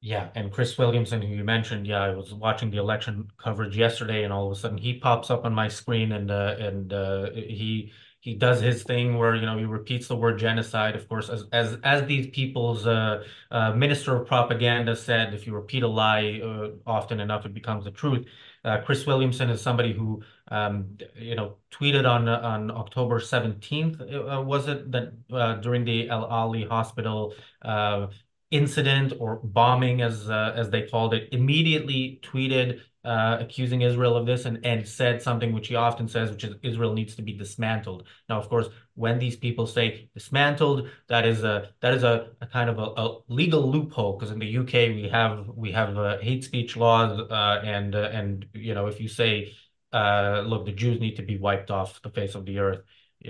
Yeah, 0.00 0.30
and 0.36 0.52
Chris 0.52 0.78
Williamson, 0.78 1.22
who 1.22 1.34
you 1.34 1.42
mentioned, 1.42 1.86
yeah, 1.86 2.00
I 2.02 2.10
was 2.10 2.32
watching 2.32 2.70
the 2.70 2.76
election 2.78 3.28
coverage 3.36 3.76
yesterday, 3.76 4.22
and 4.22 4.32
all 4.32 4.46
of 4.46 4.52
a 4.56 4.60
sudden 4.60 4.78
he 4.78 4.98
pops 4.98 5.28
up 5.28 5.44
on 5.44 5.52
my 5.52 5.66
screen, 5.68 6.12
and 6.12 6.30
uh, 6.30 6.54
and 6.58 6.92
uh, 6.92 7.30
he 7.32 7.92
he 8.20 8.34
does 8.34 8.60
his 8.60 8.84
thing 8.84 9.18
where 9.18 9.34
you 9.34 9.44
know 9.44 9.58
he 9.58 9.64
repeats 9.64 10.06
the 10.06 10.14
word 10.14 10.38
genocide. 10.38 10.94
Of 10.94 11.08
course, 11.08 11.28
as 11.28 11.46
as 11.52 11.78
as 11.82 12.06
these 12.06 12.28
people's 12.28 12.86
uh, 12.86 13.24
uh, 13.50 13.72
minister 13.72 14.14
of 14.16 14.28
propaganda 14.28 14.94
said, 14.94 15.34
if 15.34 15.48
you 15.48 15.54
repeat 15.54 15.82
a 15.82 15.88
lie 15.88 16.40
uh, 16.44 16.70
often 16.88 17.18
enough, 17.18 17.44
it 17.44 17.52
becomes 17.52 17.82
the 17.84 17.90
truth. 17.90 18.24
Uh, 18.64 18.78
Chris 18.84 19.04
Williamson 19.06 19.50
is 19.50 19.60
somebody 19.60 19.92
who, 19.92 20.22
um, 20.50 20.96
you 21.14 21.34
know, 21.34 21.56
tweeted 21.70 22.08
on 22.08 22.28
on 22.28 22.70
October 22.70 23.20
17th, 23.20 24.00
uh, 24.00 24.42
was 24.42 24.68
it 24.68 24.90
that 24.92 25.12
uh, 25.32 25.54
during 25.56 25.84
the 25.84 26.08
Al 26.08 26.28
Ahli 26.28 26.68
Hospital 26.68 27.34
uh, 27.62 28.08
incident 28.50 29.12
or 29.18 29.40
bombing, 29.42 30.00
as 30.02 30.28
as 30.30 30.70
they 30.70 30.82
called 30.82 31.14
it, 31.14 31.28
immediately 31.32 32.20
tweeted 32.22 32.80
uh, 33.04 33.38
accusing 33.40 33.82
Israel 33.82 34.16
of 34.16 34.26
this 34.26 34.44
and, 34.44 34.64
and 34.66 34.86
said 34.86 35.22
something 35.22 35.52
which 35.52 35.68
he 35.68 35.74
often 35.74 36.08
says, 36.08 36.30
which 36.30 36.44
is 36.44 36.54
Israel 36.62 36.92
needs 36.92 37.14
to 37.14 37.22
be 37.22 37.32
dismantled. 37.32 38.06
Now, 38.28 38.38
of 38.38 38.48
course, 38.48 38.68
when 38.94 39.18
these 39.18 39.36
people 39.36 39.66
say 39.66 40.10
dismantled, 40.14 40.88
that 41.08 41.24
is 41.24 41.44
a 41.44 41.70
that 41.80 41.94
is 41.94 42.02
a, 42.02 42.32
a 42.40 42.46
kind 42.46 42.68
of 42.68 42.78
a, 42.78 43.00
a 43.00 43.18
legal 43.28 43.70
loophole 43.70 44.18
because 44.18 44.30
in 44.30 44.38
the 44.38 44.58
UK 44.58 44.72
we 44.94 45.08
have 45.10 45.46
we 45.54 45.72
have 45.72 45.96
uh, 45.96 46.18
hate 46.18 46.44
speech 46.44 46.76
laws 46.76 47.18
uh, 47.30 47.62
and 47.64 47.94
and 47.94 48.46
you 48.52 48.74
know 48.74 48.86
if 48.88 49.00
you 49.00 49.08
say 49.08 49.54
uh, 49.92 50.42
look 50.46 50.66
the 50.66 50.72
Jews 50.72 51.00
need 51.00 51.16
to 51.16 51.22
be 51.22 51.38
wiped 51.38 51.70
off 51.70 52.02
the 52.02 52.10
face 52.10 52.34
of 52.34 52.44
the 52.44 52.58
earth, 52.58 52.80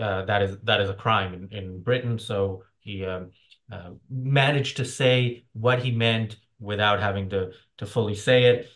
uh, 0.01 0.25
that 0.25 0.43
is 0.43 0.59
that 0.65 0.81
is 0.81 0.91
a 0.91 0.95
crime 0.95 1.35
in, 1.35 1.57
in 1.57 1.83
Britain. 1.83 2.19
So 2.19 2.65
he 2.81 3.05
um, 3.05 3.31
managed 4.11 4.77
to 4.79 4.85
say 4.85 5.45
what 5.53 5.81
he 5.81 5.91
meant 5.91 6.37
without 6.61 7.01
having 7.01 7.31
to 7.31 7.53
to 7.79 7.87
fully 7.87 8.15
say 8.15 8.45
it. 8.45 8.71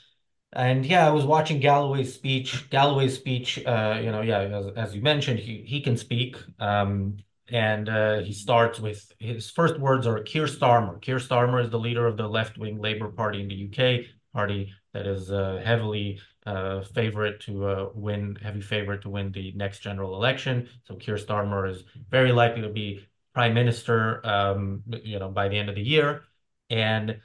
And 0.52 0.84
yeah, 0.84 1.06
I 1.06 1.10
was 1.10 1.24
watching 1.24 1.60
Galloway's 1.60 2.12
speech. 2.14 2.68
Galloway's 2.68 3.14
speech, 3.14 3.64
uh, 3.64 3.98
you 4.02 4.12
know, 4.12 4.20
yeah, 4.20 4.40
as, 4.40 4.66
as 4.76 4.94
you 4.94 5.00
mentioned, 5.00 5.38
he, 5.38 5.64
he 5.66 5.80
can 5.80 5.96
speak. 5.96 6.36
Um, 6.58 7.16
and 7.48 7.88
uh, 7.88 8.20
he 8.20 8.32
starts 8.32 8.78
with 8.78 9.12
his 9.18 9.50
first 9.50 9.78
words 9.78 10.06
are 10.06 10.20
Keir 10.22 10.44
Starmer. 10.44 11.00
Keir 11.00 11.16
Starmer 11.16 11.62
is 11.62 11.70
the 11.70 11.78
leader 11.78 12.06
of 12.06 12.16
the 12.16 12.28
left-wing 12.28 12.80
Labour 12.80 13.08
Party 13.08 13.40
in 13.40 13.48
the 13.48 13.68
UK, 13.68 14.06
party 14.32 14.72
that 14.92 15.06
is 15.06 15.30
uh, 15.30 15.60
heavily 15.64 16.20
uh, 16.46 16.82
favorite 16.82 17.40
to 17.40 17.66
uh, 17.66 17.88
win, 17.94 18.36
heavy 18.42 18.60
favorite 18.60 19.02
to 19.02 19.08
win 19.08 19.32
the 19.32 19.52
next 19.52 19.80
general 19.80 20.14
election. 20.14 20.68
So 20.84 20.96
Keir 20.96 21.16
Starmer 21.16 21.70
is 21.70 21.84
very 22.10 22.32
likely 22.32 22.62
to 22.62 22.68
be 22.68 23.06
prime 23.34 23.54
minister, 23.54 24.24
um, 24.26 24.82
you 25.02 25.18
know, 25.18 25.28
by 25.28 25.48
the 25.48 25.58
end 25.58 25.68
of 25.68 25.74
the 25.74 25.82
year. 25.82 26.24
And 26.70 27.20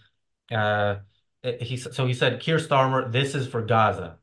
uh, 0.51 0.97
he 1.43 1.77
so 1.77 2.06
he 2.06 2.13
said, 2.13 2.39
Keir 2.39 2.58
Starmer, 2.58 3.12
this 3.12 3.36
is 3.36 3.47
for 3.47 3.62
Gaza. 3.62 4.17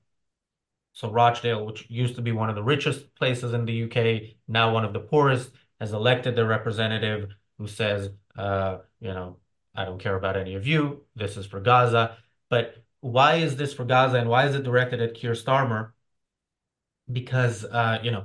So 0.92 1.10
Rochdale, 1.10 1.66
which 1.66 1.90
used 1.90 2.14
to 2.16 2.22
be 2.22 2.32
one 2.32 2.48
of 2.48 2.54
the 2.54 2.62
richest 2.62 3.14
places 3.16 3.52
in 3.52 3.64
the 3.64 3.84
UK, 3.84 4.36
now 4.46 4.72
one 4.72 4.84
of 4.84 4.92
the 4.92 5.00
poorest, 5.00 5.50
has 5.80 5.92
elected 5.92 6.36
their 6.36 6.46
representative 6.46 7.34
who 7.58 7.66
says, 7.66 8.10
uh, 8.38 8.78
you 9.00 9.08
know, 9.08 9.38
I 9.74 9.84
don't 9.84 9.98
care 9.98 10.14
about 10.14 10.36
any 10.36 10.54
of 10.54 10.66
you. 10.66 11.02
This 11.16 11.36
is 11.36 11.46
for 11.46 11.60
Gaza. 11.60 12.16
But 12.48 12.83
why 13.04 13.34
is 13.34 13.56
this 13.56 13.74
for 13.74 13.84
Gaza 13.84 14.16
and 14.16 14.30
why 14.30 14.46
is 14.46 14.54
it 14.54 14.64
directed 14.64 15.02
at 15.02 15.14
Keir 15.14 15.32
Starmer? 15.32 15.90
Because, 17.12 17.62
uh, 17.62 17.98
you 18.02 18.10
know, 18.10 18.24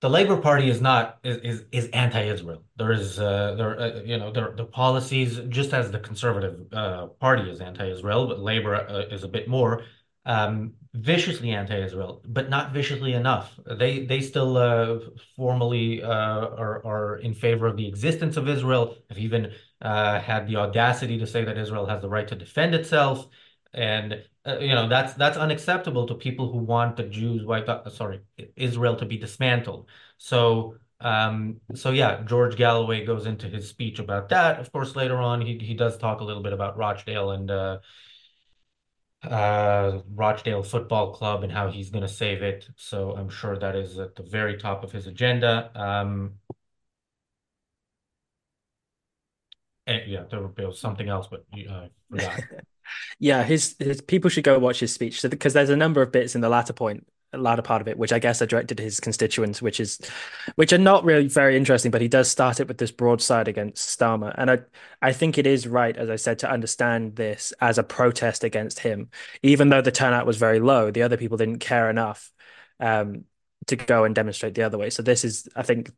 the 0.00 0.10
Labor 0.10 0.36
Party 0.36 0.68
is 0.68 0.80
not 0.80 1.18
is 1.22 1.36
is, 1.38 1.64
is 1.70 1.86
anti-Israel. 1.90 2.64
There 2.76 2.90
is 2.90 3.20
uh, 3.20 3.54
there 3.56 3.80
uh, 3.80 4.02
you 4.04 4.18
know 4.18 4.32
their 4.32 4.52
the 4.56 4.64
policies 4.64 5.40
just 5.48 5.72
as 5.72 5.92
the 5.92 6.00
Conservative 6.00 6.56
uh, 6.72 7.06
Party 7.20 7.48
is 7.48 7.60
anti-Israel, 7.60 8.26
but 8.26 8.40
Labor 8.40 8.74
uh, 8.74 9.14
is 9.14 9.22
a 9.22 9.28
bit 9.28 9.48
more 9.48 9.84
um, 10.26 10.72
viciously 10.92 11.50
anti-Israel, 11.52 12.22
but 12.26 12.50
not 12.50 12.72
viciously 12.72 13.12
enough. 13.14 13.58
They 13.78 14.04
they 14.06 14.20
still 14.20 14.56
uh, 14.56 14.98
formally 15.36 16.02
uh, 16.02 16.08
are 16.08 16.84
are 16.84 17.16
in 17.18 17.32
favor 17.32 17.66
of 17.68 17.76
the 17.76 17.86
existence 17.86 18.36
of 18.36 18.48
Israel. 18.48 18.96
Have 19.08 19.18
even 19.18 19.52
had 19.82 20.46
the 20.46 20.56
audacity 20.56 21.18
to 21.18 21.26
say 21.26 21.44
that 21.44 21.58
Israel 21.58 21.86
has 21.86 22.02
the 22.02 22.08
right 22.08 22.28
to 22.28 22.34
defend 22.34 22.74
itself 22.74 23.28
and 23.76 24.24
uh, 24.46 24.58
you 24.58 24.74
know 24.74 24.88
that's 24.88 25.12
that's 25.14 25.36
unacceptable 25.36 26.06
to 26.06 26.14
people 26.14 26.50
who 26.50 26.58
want 26.58 26.96
the 26.96 27.04
Jews 27.04 27.44
wiped 27.44 27.68
out. 27.68 27.90
Sorry, 27.92 28.20
Israel 28.56 28.96
to 28.96 29.04
be 29.04 29.18
dismantled. 29.18 29.88
So 30.18 30.76
um, 31.00 31.60
so 31.74 31.90
yeah, 31.90 32.22
George 32.22 32.56
Galloway 32.56 33.04
goes 33.04 33.26
into 33.26 33.48
his 33.48 33.68
speech 33.68 33.98
about 33.98 34.30
that. 34.30 34.58
Of 34.58 34.72
course, 34.72 34.96
later 34.96 35.18
on 35.18 35.40
he 35.40 35.58
he 35.58 35.74
does 35.74 35.98
talk 35.98 36.20
a 36.20 36.24
little 36.24 36.42
bit 36.42 36.54
about 36.54 36.78
Rochdale 36.78 37.32
and 37.32 37.50
uh, 37.50 37.78
uh, 39.22 40.00
Rochdale 40.14 40.62
Football 40.62 41.12
Club 41.12 41.42
and 41.42 41.52
how 41.52 41.70
he's 41.70 41.90
going 41.90 42.02
to 42.02 42.08
save 42.08 42.42
it. 42.42 42.66
So 42.76 43.14
I'm 43.16 43.28
sure 43.28 43.58
that 43.58 43.76
is 43.76 43.98
at 43.98 44.14
the 44.14 44.22
very 44.22 44.56
top 44.56 44.84
of 44.84 44.92
his 44.92 45.06
agenda. 45.06 45.70
Um, 45.74 46.34
and 49.86 50.02
yeah, 50.06 50.24
there 50.30 50.40
will 50.40 50.48
be 50.48 50.66
something 50.74 51.08
else, 51.08 51.28
but 51.28 51.44
uh, 51.68 51.86
yeah, 53.18 53.42
his 53.44 53.76
his 53.78 54.00
people 54.00 54.30
should 54.30 54.44
go 54.44 54.58
watch 54.58 54.80
his 54.80 54.92
speech 54.92 55.20
so, 55.20 55.28
because 55.28 55.52
there's 55.52 55.70
a 55.70 55.76
number 55.76 56.02
of 56.02 56.12
bits 56.12 56.34
in 56.34 56.40
the 56.40 56.48
latter 56.48 56.72
point 56.72 57.06
latter 57.32 57.62
part 57.62 57.80
of 57.80 57.88
it, 57.88 57.98
which 57.98 58.12
I 58.12 58.18
guess 58.18 58.40
are 58.40 58.46
directed 58.46 58.76
to 58.78 58.82
his 58.82 59.00
constituents, 59.00 59.60
which 59.60 59.80
is 59.80 60.00
which 60.54 60.72
are 60.72 60.78
not 60.78 61.04
really 61.04 61.28
very 61.28 61.56
interesting, 61.56 61.90
but 61.90 62.00
he 62.00 62.08
does 62.08 62.30
start 62.30 62.60
it 62.60 62.68
with 62.68 62.78
this 62.78 62.90
broadside 62.90 63.48
against 63.48 63.98
Starmer. 63.98 64.34
And 64.36 64.50
I 64.50 64.58
I 65.02 65.12
think 65.12 65.38
it 65.38 65.46
is 65.46 65.66
right, 65.66 65.96
as 65.96 66.10
I 66.10 66.16
said, 66.16 66.38
to 66.40 66.50
understand 66.50 67.16
this 67.16 67.52
as 67.60 67.78
a 67.78 67.82
protest 67.82 68.44
against 68.44 68.78
him. 68.78 69.10
Even 69.42 69.68
though 69.68 69.82
the 69.82 69.92
turnout 69.92 70.26
was 70.26 70.36
very 70.36 70.60
low, 70.60 70.90
the 70.90 71.02
other 71.02 71.16
people 71.16 71.36
didn't 71.36 71.58
care 71.58 71.90
enough 71.90 72.32
um, 72.80 73.24
to 73.66 73.76
go 73.76 74.04
and 74.04 74.14
demonstrate 74.14 74.54
the 74.54 74.62
other 74.62 74.78
way. 74.78 74.90
So 74.90 75.02
this 75.02 75.24
is, 75.24 75.48
I 75.56 75.62
think, 75.62 75.90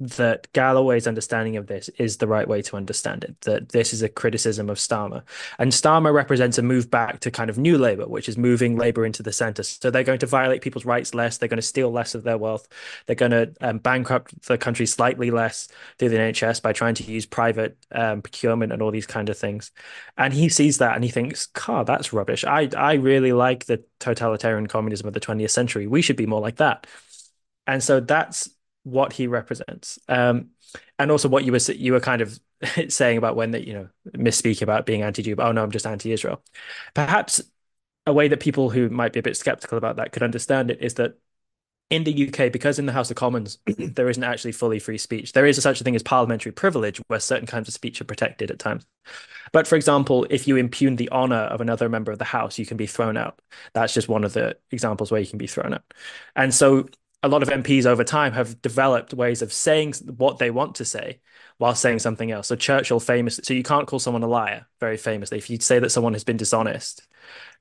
that 0.00 0.52
Galloway's 0.52 1.08
understanding 1.08 1.56
of 1.56 1.66
this 1.66 1.88
is 1.98 2.18
the 2.18 2.28
right 2.28 2.46
way 2.46 2.62
to 2.62 2.76
understand 2.76 3.24
it, 3.24 3.40
that 3.40 3.70
this 3.70 3.92
is 3.92 4.02
a 4.02 4.08
criticism 4.08 4.70
of 4.70 4.78
Starmer. 4.78 5.22
And 5.58 5.72
Starmer 5.72 6.12
represents 6.12 6.56
a 6.56 6.62
move 6.62 6.88
back 6.88 7.18
to 7.20 7.32
kind 7.32 7.50
of 7.50 7.58
new 7.58 7.76
Labour, 7.78 8.06
which 8.06 8.28
is 8.28 8.38
moving 8.38 8.76
Labour 8.76 9.04
into 9.04 9.24
the 9.24 9.32
centre. 9.32 9.64
So 9.64 9.90
they're 9.90 10.04
going 10.04 10.20
to 10.20 10.26
violate 10.26 10.62
people's 10.62 10.84
rights 10.84 11.14
less, 11.14 11.38
they're 11.38 11.48
going 11.48 11.56
to 11.56 11.62
steal 11.62 11.90
less 11.90 12.14
of 12.14 12.22
their 12.22 12.38
wealth, 12.38 12.68
they're 13.06 13.16
going 13.16 13.32
to 13.32 13.52
um, 13.60 13.78
bankrupt 13.78 14.40
the 14.46 14.56
country 14.56 14.86
slightly 14.86 15.32
less 15.32 15.68
through 15.98 16.10
the 16.10 16.16
NHS 16.16 16.62
by 16.62 16.72
trying 16.72 16.94
to 16.94 17.04
use 17.04 17.26
private 17.26 17.76
um, 17.90 18.22
procurement 18.22 18.72
and 18.72 18.80
all 18.80 18.92
these 18.92 19.06
kind 19.06 19.28
of 19.28 19.36
things. 19.36 19.72
And 20.16 20.32
he 20.32 20.48
sees 20.48 20.78
that 20.78 20.94
and 20.94 21.02
he 21.02 21.10
thinks, 21.10 21.46
God, 21.46 21.86
that's 21.86 22.12
rubbish. 22.12 22.44
I, 22.44 22.68
I 22.76 22.94
really 22.94 23.32
like 23.32 23.64
the 23.64 23.82
totalitarian 23.98 24.68
communism 24.68 25.08
of 25.08 25.14
the 25.14 25.20
20th 25.20 25.50
century. 25.50 25.88
We 25.88 26.02
should 26.02 26.16
be 26.16 26.26
more 26.26 26.40
like 26.40 26.56
that. 26.56 26.86
And 27.66 27.82
so 27.82 28.00
that's 28.00 28.48
what 28.90 29.12
he 29.12 29.26
represents. 29.26 29.98
Um, 30.08 30.50
and 30.98 31.10
also 31.10 31.28
what 31.28 31.44
you 31.44 31.52
were 31.52 31.58
you 31.58 31.92
were 31.92 32.00
kind 32.00 32.22
of 32.22 32.38
saying 32.88 33.18
about 33.18 33.36
when 33.36 33.52
that 33.52 33.66
you 33.66 33.74
know 33.74 33.88
misspeak 34.16 34.62
about 34.62 34.86
being 34.86 35.02
anti-Jew. 35.02 35.36
But, 35.36 35.46
oh 35.46 35.52
no, 35.52 35.62
I'm 35.62 35.70
just 35.70 35.86
anti-Israel. 35.86 36.42
Perhaps 36.94 37.42
a 38.06 38.12
way 38.12 38.28
that 38.28 38.40
people 38.40 38.70
who 38.70 38.88
might 38.88 39.12
be 39.12 39.20
a 39.20 39.22
bit 39.22 39.36
skeptical 39.36 39.78
about 39.78 39.96
that 39.96 40.12
could 40.12 40.22
understand 40.22 40.70
it 40.70 40.82
is 40.82 40.94
that 40.94 41.18
in 41.90 42.04
the 42.04 42.12
UK, 42.12 42.50
because 42.50 42.78
in 42.78 42.86
the 42.86 42.92
House 42.92 43.10
of 43.10 43.16
Commons 43.16 43.58
there 43.66 44.10
isn't 44.10 44.24
actually 44.24 44.52
fully 44.52 44.78
free 44.78 44.98
speech, 44.98 45.32
there 45.32 45.46
is 45.46 45.60
such 45.62 45.80
a 45.80 45.84
thing 45.84 45.96
as 45.96 46.02
parliamentary 46.02 46.52
privilege 46.52 47.00
where 47.08 47.20
certain 47.20 47.46
kinds 47.46 47.68
of 47.68 47.74
speech 47.74 48.00
are 48.00 48.04
protected 48.04 48.50
at 48.50 48.58
times. 48.58 48.86
But 49.52 49.66
for 49.66 49.76
example, 49.76 50.26
if 50.28 50.46
you 50.46 50.56
impugn 50.56 50.96
the 50.96 51.08
honor 51.10 51.36
of 51.36 51.60
another 51.60 51.88
member 51.88 52.12
of 52.12 52.18
the 52.18 52.24
House, 52.24 52.58
you 52.58 52.66
can 52.66 52.76
be 52.76 52.86
thrown 52.86 53.16
out. 53.16 53.40
That's 53.72 53.94
just 53.94 54.08
one 54.08 54.24
of 54.24 54.34
the 54.34 54.58
examples 54.70 55.10
where 55.10 55.20
you 55.20 55.26
can 55.26 55.38
be 55.38 55.46
thrown 55.46 55.74
out. 55.74 55.84
And 56.36 56.54
so 56.54 56.88
a 57.22 57.28
lot 57.28 57.42
of 57.42 57.48
MPs 57.48 57.84
over 57.86 58.04
time 58.04 58.32
have 58.32 58.62
developed 58.62 59.12
ways 59.12 59.42
of 59.42 59.52
saying 59.52 59.94
what 60.16 60.38
they 60.38 60.50
want 60.50 60.76
to 60.76 60.84
say 60.84 61.20
while 61.58 61.74
saying 61.74 61.98
something 61.98 62.30
else. 62.30 62.46
So 62.46 62.56
Churchill 62.56 63.00
famous, 63.00 63.40
so 63.42 63.54
you 63.54 63.64
can't 63.64 63.88
call 63.88 63.98
someone 63.98 64.22
a 64.22 64.28
liar, 64.28 64.66
very 64.78 64.96
famously. 64.96 65.38
If 65.38 65.50
you 65.50 65.58
say 65.58 65.80
that 65.80 65.90
someone 65.90 66.12
has 66.12 66.22
been 66.22 66.36
dishonest, 66.36 67.06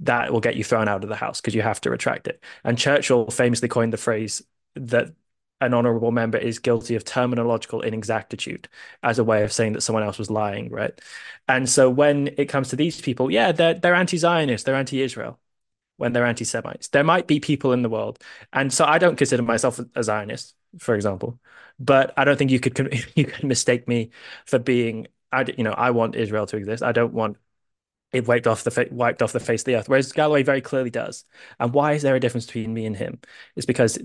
that 0.02 0.32
will 0.32 0.40
get 0.40 0.56
you 0.56 0.64
thrown 0.64 0.88
out 0.88 1.04
of 1.04 1.10
the 1.10 1.16
house 1.16 1.42
because 1.42 1.56
you 1.56 1.64
have 1.64 1.82
to 1.82 1.90
retract 1.90 2.28
it. 2.28 2.44
And 2.64 2.78
Churchill 2.78 3.32
famously 3.32 3.68
coined 3.68 3.94
the 3.94 3.98
phrase 3.98 4.44
that 4.76 5.14
an 5.60 5.74
honorable 5.74 6.12
member 6.12 6.38
is 6.38 6.60
guilty 6.60 6.96
of 6.96 7.04
terminological 7.04 7.84
inexactitude 7.84 8.70
as 9.02 9.18
a 9.18 9.24
way 9.24 9.44
of 9.44 9.52
saying 9.52 9.74
that 9.74 9.82
someone 9.82 10.04
else 10.04 10.20
was 10.20 10.30
lying, 10.30 10.70
right? 10.70 11.00
And 11.48 11.68
so 11.68 11.90
when 11.90 12.28
it 12.38 12.46
comes 12.46 12.70
to 12.70 12.76
these 12.76 13.02
people, 13.02 13.32
yeah, 13.32 13.52
they're 13.52 13.74
they're 13.74 13.96
anti-Zionist, 13.96 14.66
they're 14.66 14.76
anti-Israel 14.76 15.40
when 15.98 16.14
they're 16.14 16.26
anti-Semites. 16.26 16.90
There 16.90 17.04
might 17.04 17.28
be 17.28 17.40
people 17.40 17.74
in 17.74 17.82
the 17.82 17.90
world, 17.90 18.20
and 18.54 18.72
so 18.72 18.86
I 18.86 18.98
don't 18.98 19.18
consider 19.18 19.44
myself 19.44 19.80
a 19.96 20.04
Zionist, 20.04 20.56
for 20.80 20.96
example, 20.96 21.40
but 21.80 22.14
I 22.18 22.24
don't 22.24 22.38
think 22.38 22.52
you 22.52 22.60
could 22.60 22.78
you 23.16 23.26
could 23.26 23.44
mistake 23.44 23.88
me 23.88 24.12
for 24.46 24.60
being. 24.60 25.08
I 25.32 25.46
you 25.58 25.64
know 25.64 25.74
I 25.74 25.92
want 25.92 26.16
Israel 26.16 26.46
to 26.48 26.58
exist. 26.58 26.84
I 26.84 26.94
don't 26.94 27.14
want 27.14 27.38
it 28.14 28.28
wiped 28.28 28.48
off 28.48 28.64
the 28.64 28.88
wiped 28.92 29.22
off 29.22 29.34
the 29.34 29.40
face 29.40 29.62
of 29.62 29.66
the 29.66 29.76
earth. 29.76 29.90
Whereas 29.90 30.12
Galloway 30.12 30.44
very 30.44 30.62
clearly 30.62 30.90
does. 30.90 31.26
And 31.60 31.74
why 31.74 31.94
is 31.94 32.02
there 32.02 32.16
a 32.16 32.20
difference 32.20 32.46
between 32.46 32.74
me 32.74 32.86
and 32.86 32.96
him? 32.96 33.20
It's 33.56 33.66
because 33.66 33.98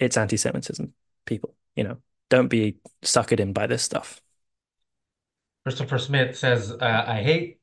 it's 0.00 0.16
anti-Semitism. 0.16 0.92
People, 1.24 1.54
you 1.76 1.84
know, 1.84 1.98
don't 2.30 2.48
be 2.48 2.78
suckered 3.02 3.40
in 3.40 3.52
by 3.52 3.66
this 3.66 3.82
stuff. 3.82 4.20
Christopher 5.64 5.98
Smith 5.98 6.36
says, 6.36 6.72
uh, 6.72 7.04
"I 7.06 7.22
hate 7.22 7.60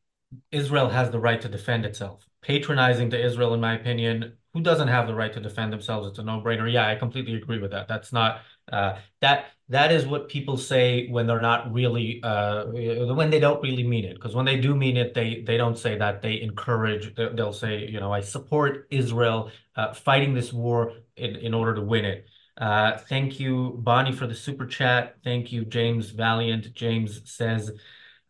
Israel 0.52 0.90
has 0.90 1.12
the 1.12 1.20
right 1.20 1.42
to 1.42 1.50
defend 1.50 1.86
itself 1.86 2.28
patronizing 2.42 3.10
to 3.12 3.24
Israel, 3.24 3.54
in 3.54 3.62
my 3.62 3.76
opinion. 3.76 4.34
Who 4.54 4.62
doesn't 4.62 4.90
have 4.90 5.08
the 5.08 5.16
right 5.16 5.34
to 5.34 5.40
defend 5.40 5.72
themselves? 5.72 6.08
It's 6.08 6.20
a 6.20 6.24
no-brainer. 6.24 6.72
Yeah, 6.72 6.88
I 6.88 6.96
completely 6.96 7.36
agree 7.36 7.60
with 7.60 7.72
that. 7.72 7.88
That's 7.88 8.12
not 8.12 8.42
uh, 8.72 8.98
that 9.22 9.46
that 9.70 9.92
is 9.94 10.06
what 10.06 10.28
people 10.28 10.58
say 10.58 11.08
when 11.08 11.26
they're 11.28 11.40
not 11.40 11.72
really 11.74 12.20
uh, 12.22 12.66
when 12.66 13.30
they 13.30 13.40
don't 13.40 13.64
really 13.64 13.88
mean 13.88 14.04
it. 14.04 14.16
Because 14.16 14.36
when 14.36 14.46
they 14.46 14.60
do 14.60 14.76
mean 14.76 14.98
it, 14.98 15.14
they 15.14 15.44
they 15.48 15.56
don't 15.56 15.78
say 15.78 15.98
that. 15.98 16.22
They 16.22 16.42
encourage. 16.42 17.16
They'll 17.16 17.54
say, 17.54 17.88
you 17.88 18.00
know, 18.02 18.12
I 18.12 18.20
support 18.20 18.88
Israel 18.92 19.52
uh, 19.78 19.94
fighting 19.94 20.34
this 20.34 20.52
war 20.52 20.94
in 21.16 21.38
in 21.38 21.54
order 21.54 21.74
to 21.76 21.82
win 21.82 22.04
it. 22.04 22.26
Uh, 22.58 22.98
thank 22.98 23.40
you, 23.40 23.80
Bonnie, 23.80 24.12
for 24.12 24.28
the 24.28 24.36
super 24.36 24.66
chat. 24.66 25.16
Thank 25.24 25.52
you, 25.52 25.64
James 25.64 26.10
Valiant. 26.12 26.74
James 26.74 27.22
says 27.32 27.72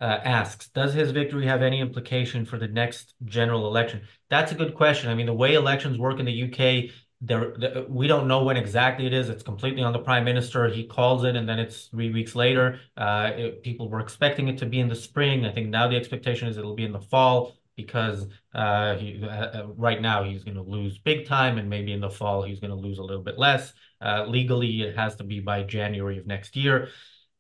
uh, 0.02 0.20
asks, 0.24 0.70
does 0.70 0.94
his 0.94 1.12
victory 1.12 1.46
have 1.46 1.62
any 1.62 1.80
implication 1.80 2.44
for 2.44 2.58
the 2.58 2.68
next 2.68 3.14
general 3.24 3.68
election? 3.68 4.02
That's 4.30 4.52
a 4.52 4.56
good 4.56 4.74
question. 4.74 5.12
I 5.12 5.16
mean, 5.16 5.28
the 5.28 5.34
way 5.34 5.54
elections 5.54 6.00
work 6.00 6.20
in 6.20 6.26
the 6.26 6.44
UK, 6.44 6.92
there 7.22 7.54
the, 7.56 7.86
we 7.88 8.08
don't 8.08 8.28
know 8.28 8.44
when 8.44 8.58
exactly 8.58 9.06
it 9.06 9.14
is. 9.14 9.30
It's 9.30 9.44
completely 9.44 9.84
on 9.84 9.94
the 9.94 10.00
prime 10.00 10.26
minister. 10.26 10.68
He 10.70 10.86
calls 10.88 11.24
it, 11.24 11.36
and 11.36 11.48
then 11.48 11.60
it's 11.60 11.86
three 11.86 12.12
weeks 12.12 12.34
later. 12.34 12.80
Uh, 12.98 13.32
it, 13.36 13.64
people 13.64 13.90
were 13.90 14.00
expecting 14.00 14.48
it 14.48 14.58
to 14.58 14.66
be 14.66 14.80
in 14.80 14.90
the 14.90 14.96
spring. 14.96 15.46
I 15.46 15.52
think 15.52 15.70
now 15.70 15.88
the 15.88 15.98
expectation 15.98 16.48
is 16.48 16.58
it'll 16.58 16.76
be 16.76 16.86
in 16.86 16.94
the 16.94 17.00
fall 17.00 17.54
because 17.76 18.26
uh, 18.54 18.96
he, 18.96 19.24
uh, 19.24 19.28
uh 19.28 19.68
right 19.76 20.02
now 20.02 20.24
he's 20.24 20.44
going 20.44 20.58
to 20.58 20.64
lose 20.64 20.98
big 20.98 21.28
time, 21.28 21.60
and 21.60 21.70
maybe 21.70 21.94
in 21.94 22.02
the 22.02 22.10
fall 22.10 22.42
he's 22.42 22.60
going 22.60 22.72
to 22.72 22.76
lose 22.76 22.98
a 22.98 23.04
little 23.04 23.24
bit 23.24 23.38
less. 23.38 23.72
Uh, 24.02 24.26
legally, 24.28 24.82
it 24.82 24.98
has 24.98 25.16
to 25.18 25.24
be 25.24 25.40
by 25.40 25.62
January 25.62 26.18
of 26.18 26.26
next 26.26 26.56
year. 26.56 26.90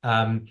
Um, 0.03 0.45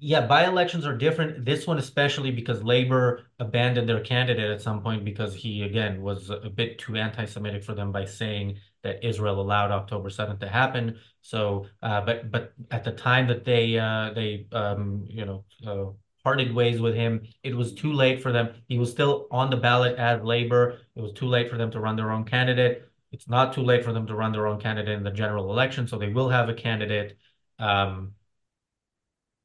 yeah, 0.00 0.26
by-elections 0.26 0.86
are 0.86 0.96
different. 0.96 1.44
This 1.44 1.66
one 1.66 1.78
especially 1.78 2.30
because 2.30 2.62
Labour 2.62 3.26
abandoned 3.40 3.88
their 3.88 4.00
candidate 4.00 4.50
at 4.50 4.62
some 4.62 4.80
point 4.80 5.04
because 5.04 5.34
he 5.34 5.62
again 5.62 6.02
was 6.02 6.30
a 6.30 6.50
bit 6.50 6.78
too 6.78 6.96
anti-Semitic 6.96 7.64
for 7.64 7.74
them 7.74 7.90
by 7.90 8.04
saying 8.04 8.58
that 8.84 9.04
Israel 9.04 9.40
allowed 9.40 9.72
October 9.72 10.08
7th 10.08 10.38
to 10.40 10.48
happen. 10.48 10.98
So, 11.20 11.66
uh, 11.82 12.00
but 12.02 12.30
but 12.30 12.52
at 12.70 12.84
the 12.84 12.92
time 12.92 13.26
that 13.26 13.44
they 13.44 13.78
uh, 13.78 14.12
they 14.14 14.46
um, 14.52 15.04
you 15.08 15.24
know 15.24 15.44
uh, 15.66 15.92
parted 16.22 16.54
ways 16.54 16.80
with 16.80 16.94
him, 16.94 17.26
it 17.42 17.54
was 17.54 17.74
too 17.74 17.92
late 17.92 18.22
for 18.22 18.30
them. 18.30 18.54
He 18.68 18.78
was 18.78 18.90
still 18.90 19.26
on 19.32 19.50
the 19.50 19.56
ballot 19.56 19.98
as 19.98 20.22
Labour. 20.22 20.78
It 20.94 21.02
was 21.02 21.12
too 21.12 21.26
late 21.26 21.50
for 21.50 21.56
them 21.56 21.72
to 21.72 21.80
run 21.80 21.96
their 21.96 22.12
own 22.12 22.24
candidate. 22.24 22.84
It's 23.10 23.28
not 23.28 23.52
too 23.52 23.62
late 23.62 23.84
for 23.84 23.92
them 23.92 24.06
to 24.06 24.14
run 24.14 24.30
their 24.30 24.46
own 24.46 24.60
candidate 24.60 24.96
in 24.96 25.02
the 25.02 25.10
general 25.10 25.50
election. 25.50 25.88
So 25.88 25.98
they 25.98 26.12
will 26.12 26.28
have 26.28 26.48
a 26.48 26.54
candidate. 26.54 27.16
Um, 27.58 28.12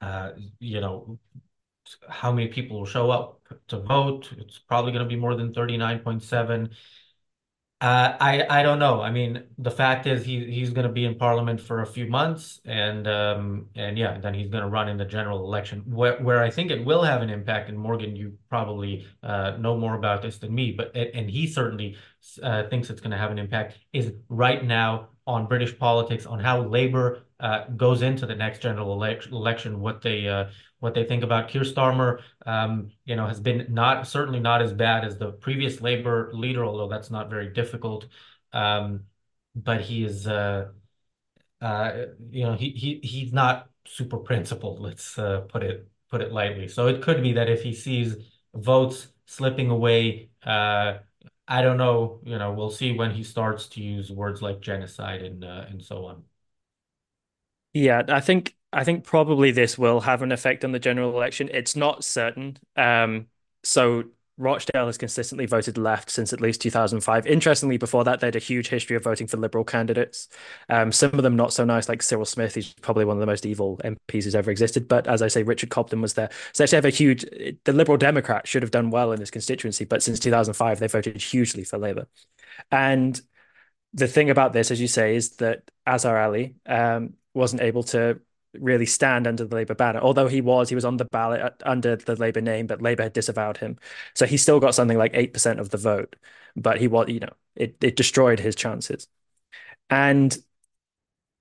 uh, 0.03 0.31
you 0.59 0.81
know, 0.81 1.17
how 2.09 2.31
many 2.31 2.47
people 2.47 2.79
will 2.79 2.85
show 2.85 3.09
up 3.09 3.39
to 3.67 3.79
vote. 3.79 4.29
It's 4.37 4.59
probably 4.59 4.91
going 4.91 5.03
to 5.03 5.09
be 5.09 5.15
more 5.15 5.35
than 5.35 5.53
39.7. 5.53 6.71
Uh, 7.79 8.15
I 8.19 8.45
I 8.49 8.63
don't 8.63 8.79
know. 8.79 9.01
I 9.01 9.11
mean, 9.11 9.43
the 9.57 9.71
fact 9.71 10.07
is 10.07 10.23
he 10.23 10.49
he's 10.49 10.69
going 10.69 10.87
to 10.87 10.93
be 10.93 11.03
in 11.03 11.15
parliament 11.15 11.59
for 11.59 11.81
a 11.81 11.85
few 11.85 12.07
months, 12.07 12.61
and 12.63 13.05
um 13.09 13.67
and 13.75 13.97
yeah, 13.97 14.19
then 14.19 14.33
he's 14.33 14.47
going 14.47 14.63
to 14.63 14.69
run 14.69 14.87
in 14.87 14.95
the 14.95 15.03
general 15.03 15.39
election. 15.43 15.83
Where 15.85 16.17
where 16.23 16.41
I 16.41 16.49
think 16.49 16.71
it 16.71 16.85
will 16.85 17.03
have 17.03 17.21
an 17.21 17.29
impact, 17.29 17.67
and 17.67 17.77
Morgan, 17.77 18.15
you 18.15 18.37
probably 18.49 19.05
uh, 19.21 19.57
know 19.59 19.75
more 19.75 19.95
about 19.95 20.21
this 20.21 20.37
than 20.37 20.55
me, 20.55 20.71
but 20.71 20.95
and 20.95 21.29
he 21.29 21.45
certainly 21.45 21.97
uh, 22.41 22.63
thinks 22.69 22.89
it's 22.89 23.01
going 23.01 23.11
to 23.11 23.17
have 23.17 23.31
an 23.31 23.39
impact. 23.39 23.77
Is 23.91 24.13
right 24.29 24.63
now 24.63 25.09
on 25.27 25.47
British 25.47 25.77
politics, 25.77 26.25
on 26.25 26.39
how 26.39 26.61
Labour 26.61 27.23
uh, 27.43 27.65
goes 27.75 28.01
into 28.01 28.25
the 28.25 28.35
next 28.35 28.61
general 28.61 28.93
election, 28.93 29.33
election 29.33 29.81
what 29.81 30.01
they 30.01 30.27
uh, 30.29 30.45
what 30.79 30.93
they 30.93 31.03
think 31.03 31.23
about 31.23 31.49
Keir 31.49 31.63
Starmer. 31.63 32.21
Um, 32.45 32.91
you 33.05 33.17
know, 33.17 33.27
has 33.27 33.41
been 33.41 33.67
not 33.69 34.07
certainly 34.07 34.39
not 34.39 34.61
as 34.61 34.71
bad 34.73 35.03
as 35.03 35.17
the 35.17 35.33
previous 35.33 35.81
Labour 35.81 36.31
leader, 36.33 36.65
although 36.65 36.87
that's 36.87 37.11
not 37.11 37.29
very 37.29 37.49
difficult. 37.51 38.07
Um, 38.53 39.01
but 39.55 39.81
he 39.81 40.05
is, 40.05 40.25
uh, 40.25 40.69
uh, 41.61 41.91
you 42.29 42.45
know, 42.45 42.53
he 42.53 42.69
he 42.71 42.99
he's 43.03 43.33
not 43.33 43.69
super 43.85 44.17
principled. 44.17 44.79
Let's 44.79 45.17
uh, 45.19 45.41
put 45.41 45.63
it 45.63 45.89
put 46.09 46.21
it 46.21 46.31
lightly. 46.31 46.69
So 46.69 46.87
it 46.87 47.01
could 47.01 47.21
be 47.21 47.33
that 47.33 47.49
if 47.49 47.61
he 47.63 47.73
sees 47.73 48.15
votes 48.53 49.07
slipping 49.25 49.69
away. 49.69 50.29
Uh, 50.43 50.99
I 51.47 51.61
don't 51.61 51.77
know, 51.77 52.21
you 52.23 52.37
know, 52.37 52.53
we'll 52.53 52.71
see 52.71 52.93
when 52.97 53.11
he 53.11 53.23
starts 53.23 53.67
to 53.69 53.81
use 53.81 54.09
words 54.09 54.41
like 54.41 54.61
genocide 54.61 55.21
and 55.23 55.43
uh, 55.43 55.65
and 55.69 55.83
so 55.83 56.05
on. 56.05 56.23
Yeah, 57.73 58.03
I 58.07 58.19
think 58.21 58.55
I 58.71 58.83
think 58.83 59.03
probably 59.03 59.51
this 59.51 59.77
will 59.77 60.01
have 60.01 60.21
an 60.21 60.31
effect 60.31 60.63
on 60.63 60.71
the 60.71 60.79
general 60.79 61.11
election. 61.11 61.49
It's 61.51 61.75
not 61.75 62.03
certain. 62.03 62.57
Um, 62.75 63.27
so 63.63 64.05
Rochdale 64.37 64.87
has 64.87 64.97
consistently 64.97 65.45
voted 65.45 65.77
left 65.77 66.09
since 66.09 66.33
at 66.33 66.41
least 66.41 66.61
2005. 66.61 67.25
Interestingly, 67.27 67.77
before 67.77 68.03
that, 68.03 68.19
they 68.19 68.27
had 68.27 68.35
a 68.35 68.39
huge 68.39 68.67
history 68.69 68.95
of 68.95 69.03
voting 69.03 69.27
for 69.27 69.37
liberal 69.37 69.63
candidates. 69.63 70.27
Um, 70.69 70.91
some 70.91 71.13
of 71.13 71.23
them 71.23 71.35
not 71.35 71.53
so 71.53 71.65
nice, 71.65 71.87
like 71.87 72.01
Cyril 72.01 72.25
Smith, 72.25 72.55
who's 72.55 72.73
probably 72.73 73.05
one 73.05 73.15
of 73.17 73.19
the 73.21 73.27
most 73.27 73.45
evil 73.45 73.79
MPs 73.83 74.23
who's 74.23 74.35
ever 74.35 74.49
existed. 74.51 74.87
But 74.87 75.07
as 75.07 75.21
I 75.21 75.27
say, 75.27 75.43
Richard 75.43 75.69
Cobden 75.69 76.01
was 76.01 76.13
there. 76.15 76.29
So 76.53 76.63
they 76.63 76.65
actually 76.65 76.77
have 76.77 76.85
a 76.85 76.89
huge. 76.89 77.25
The 77.63 77.73
Liberal 77.73 77.97
Democrat 77.97 78.47
should 78.47 78.63
have 78.63 78.71
done 78.71 78.89
well 78.89 79.11
in 79.11 79.19
his 79.19 79.31
constituency, 79.31 79.85
but 79.85 80.01
since 80.03 80.19
2005, 80.19 80.79
they 80.79 80.87
voted 80.87 81.21
hugely 81.21 81.63
for 81.63 81.77
Labour. 81.77 82.07
And 82.71 83.19
the 83.93 84.07
thing 84.07 84.29
about 84.29 84.53
this, 84.53 84.71
as 84.71 84.81
you 84.81 84.87
say, 84.87 85.15
is 85.15 85.37
that 85.37 85.69
Azhar 85.85 86.17
Ali 86.21 86.55
um, 86.65 87.13
wasn't 87.33 87.61
able 87.61 87.83
to 87.83 88.19
really 88.53 88.85
stand 88.85 89.27
under 89.27 89.45
the 89.45 89.55
Labour 89.55 89.75
banner. 89.75 89.99
Although 89.99 90.27
he 90.27 90.41
was, 90.41 90.69
he 90.69 90.75
was 90.75 90.85
on 90.85 90.97
the 90.97 91.05
ballot 91.05 91.53
under 91.65 91.95
the 91.95 92.15
Labour 92.15 92.41
name, 92.41 92.67
but 92.67 92.81
Labour 92.81 93.03
had 93.03 93.13
disavowed 93.13 93.57
him. 93.57 93.77
So 94.15 94.25
he 94.25 94.37
still 94.37 94.59
got 94.59 94.75
something 94.75 94.97
like 94.97 95.13
8% 95.13 95.59
of 95.59 95.69
the 95.69 95.77
vote, 95.77 96.15
but 96.55 96.79
he 96.79 96.87
was, 96.87 97.09
you 97.09 97.19
know, 97.19 97.33
it, 97.55 97.77
it 97.81 97.95
destroyed 97.95 98.39
his 98.39 98.55
chances. 98.55 99.07
And 99.89 100.37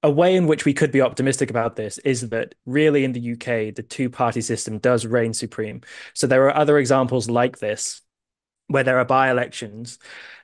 a 0.02 0.10
way 0.10 0.34
in 0.34 0.46
which 0.46 0.64
we 0.64 0.74
could 0.74 0.90
be 0.90 1.00
optimistic 1.00 1.48
about 1.50 1.76
this 1.76 1.98
is 1.98 2.28
that 2.30 2.54
really 2.66 3.04
in 3.04 3.12
the 3.12 3.20
UK, 3.20 3.70
the 3.70 3.84
two 3.88 4.10
party 4.10 4.40
system 4.40 4.78
does 4.78 5.06
reign 5.06 5.32
supreme. 5.32 5.80
So 6.14 6.26
there 6.26 6.44
are 6.46 6.56
other 6.56 6.78
examples 6.78 7.30
like 7.30 7.58
this 7.58 8.01
where 8.68 8.84
there 8.84 8.98
are 8.98 9.04
by 9.04 9.30
elections 9.30 9.98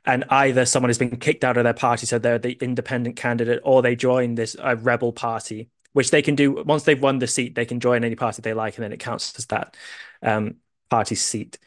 and 0.05 0.25
either 0.31 0.65
someone 0.65 0.89
has 0.89 0.99
been 0.99 1.17
kicked 1.19 1.45
out 1.45 1.57
of 1.57 1.65
their 1.65 1.75
party, 1.75 2.07
so 2.07 2.19
they're 2.19 2.39
the 2.39 2.57
independent 2.63 3.17
candidate, 3.17 3.61
or 3.63 3.83
they 3.83 3.95
join 3.95 4.35
this 4.35 4.57
uh, 4.59 4.77
rebel 4.81 5.13
party, 5.13 5.69
which 5.93 6.11
they 6.11 6.23
can 6.23 6.35
do 6.35 6.63
once 6.65 6.85
they've 6.85 7.03
won 7.03 7.19
the 7.19 7.27
seat, 7.27 7.55
they 7.55 7.67
can 7.67 7.81
join 7.81 8.05
any 8.05 8.17
party 8.17 8.41
they 8.43 8.55
like, 8.55 8.77
and 8.77 8.85
then 8.85 8.93
it 8.93 9.01
counts 9.01 9.39
as 9.39 9.47
that 9.47 9.77
um, 10.23 10.57
party's 10.89 11.23
seat. 11.23 11.59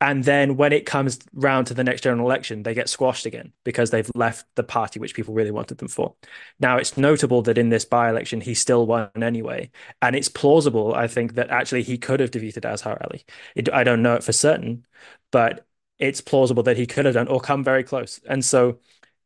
And 0.00 0.22
then 0.22 0.56
when 0.56 0.72
it 0.72 0.86
comes 0.86 1.18
round 1.34 1.66
to 1.68 1.74
the 1.74 1.82
next 1.82 2.02
general 2.02 2.26
election, 2.26 2.62
they 2.62 2.74
get 2.74 2.88
squashed 2.88 3.26
again 3.26 3.52
because 3.64 3.90
they've 3.90 4.10
left 4.14 4.46
the 4.54 4.62
party 4.62 5.00
which 5.00 5.14
people 5.14 5.34
really 5.34 5.50
wanted 5.50 5.78
them 5.78 5.88
for. 5.88 6.14
Now, 6.60 6.76
it's 6.76 6.96
notable 6.96 7.42
that 7.42 7.58
in 7.58 7.68
this 7.68 7.84
by 7.84 8.08
election, 8.08 8.40
he 8.40 8.54
still 8.54 8.86
won 8.86 9.10
anyway. 9.16 9.70
And 10.00 10.14
it's 10.14 10.28
plausible, 10.28 10.94
I 10.94 11.08
think, 11.08 11.34
that 11.34 11.50
actually 11.50 11.82
he 11.82 11.98
could 11.98 12.20
have 12.20 12.30
defeated 12.30 12.64
Azhar 12.64 13.00
Ali. 13.04 13.24
It, 13.56 13.72
I 13.72 13.82
don't 13.82 14.02
know 14.02 14.14
it 14.14 14.22
for 14.22 14.32
certain, 14.32 14.86
but 15.32 15.66
it's 15.98 16.20
plausible 16.20 16.62
that 16.64 16.76
he 16.76 16.86
could 16.86 17.04
have 17.04 17.14
done 17.14 17.28
or 17.28 17.40
come 17.40 17.64
very 17.64 17.82
close. 17.84 18.20
And 18.28 18.44
so, 18.44 18.78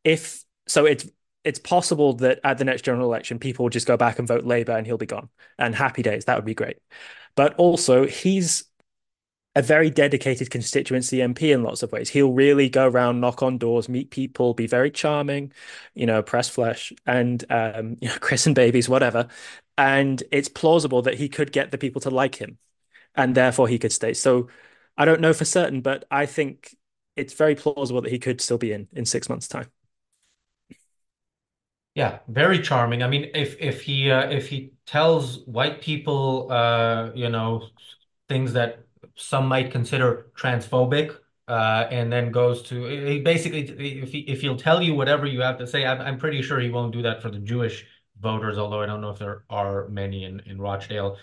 if 0.03 0.43
so, 0.67 0.85
it's 0.85 1.07
it's 1.43 1.59
possible 1.59 2.13
that 2.13 2.39
at 2.43 2.57
the 2.57 2.65
next 2.65 2.83
general 2.83 3.05
election, 3.07 3.39
people 3.39 3.63
will 3.63 3.69
just 3.69 3.87
go 3.87 3.97
back 3.97 4.19
and 4.19 4.27
vote 4.27 4.45
Labour 4.45 4.73
and 4.73 4.87
he'll 4.87 4.97
be 4.97 5.05
gone. 5.05 5.29
And 5.57 5.75
happy 5.75 6.01
days, 6.01 6.25
that 6.25 6.35
would 6.37 6.45
be 6.45 6.55
great. 6.55 6.77
But 7.35 7.55
also, 7.55 8.05
he's 8.07 8.65
a 9.55 9.61
very 9.61 9.89
dedicated 9.89 10.49
constituency 10.49 11.17
MP 11.21 11.53
in 11.53 11.61
lots 11.63 11.83
of 11.83 11.91
ways. 11.91 12.09
He'll 12.09 12.31
really 12.33 12.69
go 12.69 12.87
around, 12.87 13.19
knock 13.19 13.43
on 13.43 13.57
doors, 13.59 13.87
meet 13.87 14.09
people, 14.09 14.53
be 14.55 14.65
very 14.65 14.89
charming, 14.89 15.53
you 15.93 16.07
know, 16.07 16.23
press 16.23 16.49
flesh 16.49 16.91
and 17.05 17.43
um, 17.51 17.97
you 18.01 18.07
know, 18.09 18.17
christen 18.19 18.53
babies, 18.55 18.89
whatever. 18.89 19.27
And 19.77 20.21
it's 20.31 20.49
plausible 20.49 21.03
that 21.03 21.15
he 21.15 21.29
could 21.29 21.51
get 21.51 21.71
the 21.71 21.77
people 21.77 22.01
to 22.01 22.09
like 22.09 22.35
him, 22.35 22.57
and 23.15 23.35
therefore 23.35 23.67
he 23.67 23.79
could 23.79 23.91
stay. 23.91 24.13
So 24.13 24.49
I 24.97 25.05
don't 25.05 25.21
know 25.21 25.33
for 25.33 25.45
certain, 25.45 25.81
but 25.81 26.05
I 26.11 26.25
think 26.25 26.75
it's 27.15 27.33
very 27.33 27.55
plausible 27.55 28.01
that 28.01 28.11
he 28.11 28.19
could 28.19 28.41
still 28.41 28.57
be 28.57 28.71
in 28.71 28.87
in 28.93 29.05
six 29.05 29.29
months' 29.29 29.47
time. 29.47 29.71
Yeah, 31.95 32.19
very 32.27 32.59
charming. 32.61 33.03
I 33.03 33.07
mean, 33.07 33.29
if 33.35 33.55
if 33.59 33.81
he 33.81 34.09
uh, 34.09 34.29
if 34.31 34.49
he 34.49 34.73
tells 34.87 35.45
white 35.45 35.81
people, 35.81 36.51
uh, 36.51 37.11
you 37.13 37.29
know, 37.29 37.67
things 38.27 38.53
that 38.53 38.79
some 39.15 39.47
might 39.47 39.71
consider 39.71 40.31
transphobic, 40.35 41.15
uh, 41.47 41.87
and 41.91 42.11
then 42.11 42.31
goes 42.31 42.63
to 42.63 42.85
he 42.85 43.19
basically 43.21 43.61
if 44.01 44.11
he 44.11 44.19
if 44.21 44.41
he'll 44.41 44.57
tell 44.57 44.81
you 44.81 44.95
whatever 44.95 45.27
you 45.27 45.41
have 45.41 45.59
to 45.59 45.67
say, 45.67 45.85
I'm 45.85 46.01
I'm 46.01 46.17
pretty 46.17 46.41
sure 46.41 46.59
he 46.59 46.69
won't 46.71 46.93
do 46.93 47.03
that 47.03 47.21
for 47.21 47.29
the 47.29 47.37
Jewish 47.39 47.85
voters, 48.19 48.57
although 48.57 48.81
I 48.81 48.87
don't 48.87 49.01
know 49.01 49.11
if 49.11 49.19
there 49.19 49.43
are 49.51 49.87
many 49.89 50.23
in 50.23 50.39
in 50.41 50.59
Rochdale. 50.59 51.17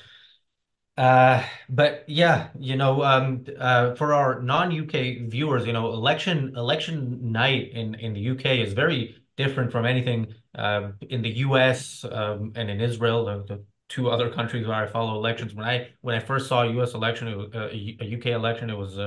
Uh, 1.00 1.42
but 1.70 2.04
yeah, 2.08 2.48
you 2.58 2.76
know, 2.76 3.02
um, 3.02 3.42
uh, 3.58 3.94
for 3.94 4.12
our 4.12 4.42
non-UK 4.42 5.30
viewers, 5.30 5.66
you 5.66 5.72
know, 5.72 5.94
election 5.94 6.54
election 6.58 7.32
night 7.32 7.70
in 7.72 8.12
the 8.12 8.30
UK 8.32 8.44
is 8.66 8.74
very 8.74 9.16
different 9.34 9.72
from 9.72 9.86
anything 9.86 10.26
uh, 10.56 10.90
in 11.08 11.22
the 11.22 11.30
US 11.46 12.04
um, 12.04 12.52
and 12.54 12.68
in 12.68 12.82
Israel, 12.82 13.24
the, 13.24 13.64
two 13.88 14.10
other 14.10 14.30
countries 14.30 14.66
where 14.68 14.76
I 14.76 14.86
follow 14.86 15.16
elections. 15.16 15.54
When 15.54 15.66
I 15.66 15.88
when 16.02 16.14
I 16.14 16.20
first 16.20 16.48
saw 16.48 16.64
a 16.64 16.72
U.S. 16.74 16.92
election, 16.92 17.50
uh, 17.54 17.68
a 17.72 18.16
UK 18.16 18.26
election, 18.26 18.68
it 18.68 18.76
was 18.76 18.98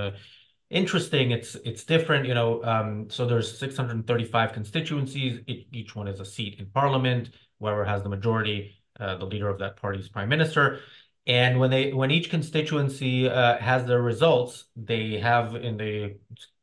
interesting. 0.71 1.29
It's 1.29 1.53
it's 1.63 1.83
different, 1.83 2.25
you 2.25 2.33
know. 2.33 2.63
Um, 2.63 3.07
so 3.11 3.27
there's 3.27 3.59
635 3.59 4.51
constituencies. 4.51 5.41
It, 5.45 5.67
each 5.71 5.95
one 5.95 6.07
is 6.07 6.19
a 6.19 6.25
seat 6.25 6.55
in 6.57 6.65
parliament. 6.65 7.29
Whoever 7.59 7.85
has 7.85 8.01
the 8.01 8.09
majority, 8.09 8.81
the 8.97 9.25
leader 9.25 9.47
of 9.47 9.59
that 9.59 9.77
party 9.77 9.99
is 9.99 10.09
prime 10.09 10.27
minister. 10.27 10.79
And 11.25 11.59
when 11.59 11.69
they 11.69 11.93
when 11.93 12.11
each 12.11 12.29
constituency 12.29 13.29
uh, 13.29 13.57
has 13.57 13.85
their 13.85 14.01
results, 14.01 14.65
they 14.75 15.19
have 15.19 15.55
in 15.55 15.77
the 15.77 16.15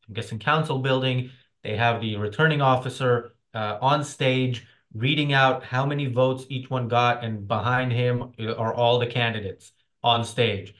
I'm 0.08 0.14
guessing 0.14 0.38
council 0.38 0.80
building, 0.80 1.30
they 1.62 1.76
have 1.76 2.00
the 2.00 2.16
returning 2.16 2.60
officer 2.60 3.34
uh, 3.54 3.78
on 3.80 4.04
stage 4.04 4.66
reading 4.94 5.32
out 5.32 5.64
how 5.64 5.86
many 5.86 6.06
votes 6.06 6.44
each 6.48 6.68
one 6.68 6.88
got, 6.88 7.22
and 7.24 7.46
behind 7.46 7.92
him 7.92 8.32
are 8.58 8.74
all 8.74 8.98
the 8.98 9.06
candidates 9.06 9.72
on 10.02 10.24
stage. 10.24 10.74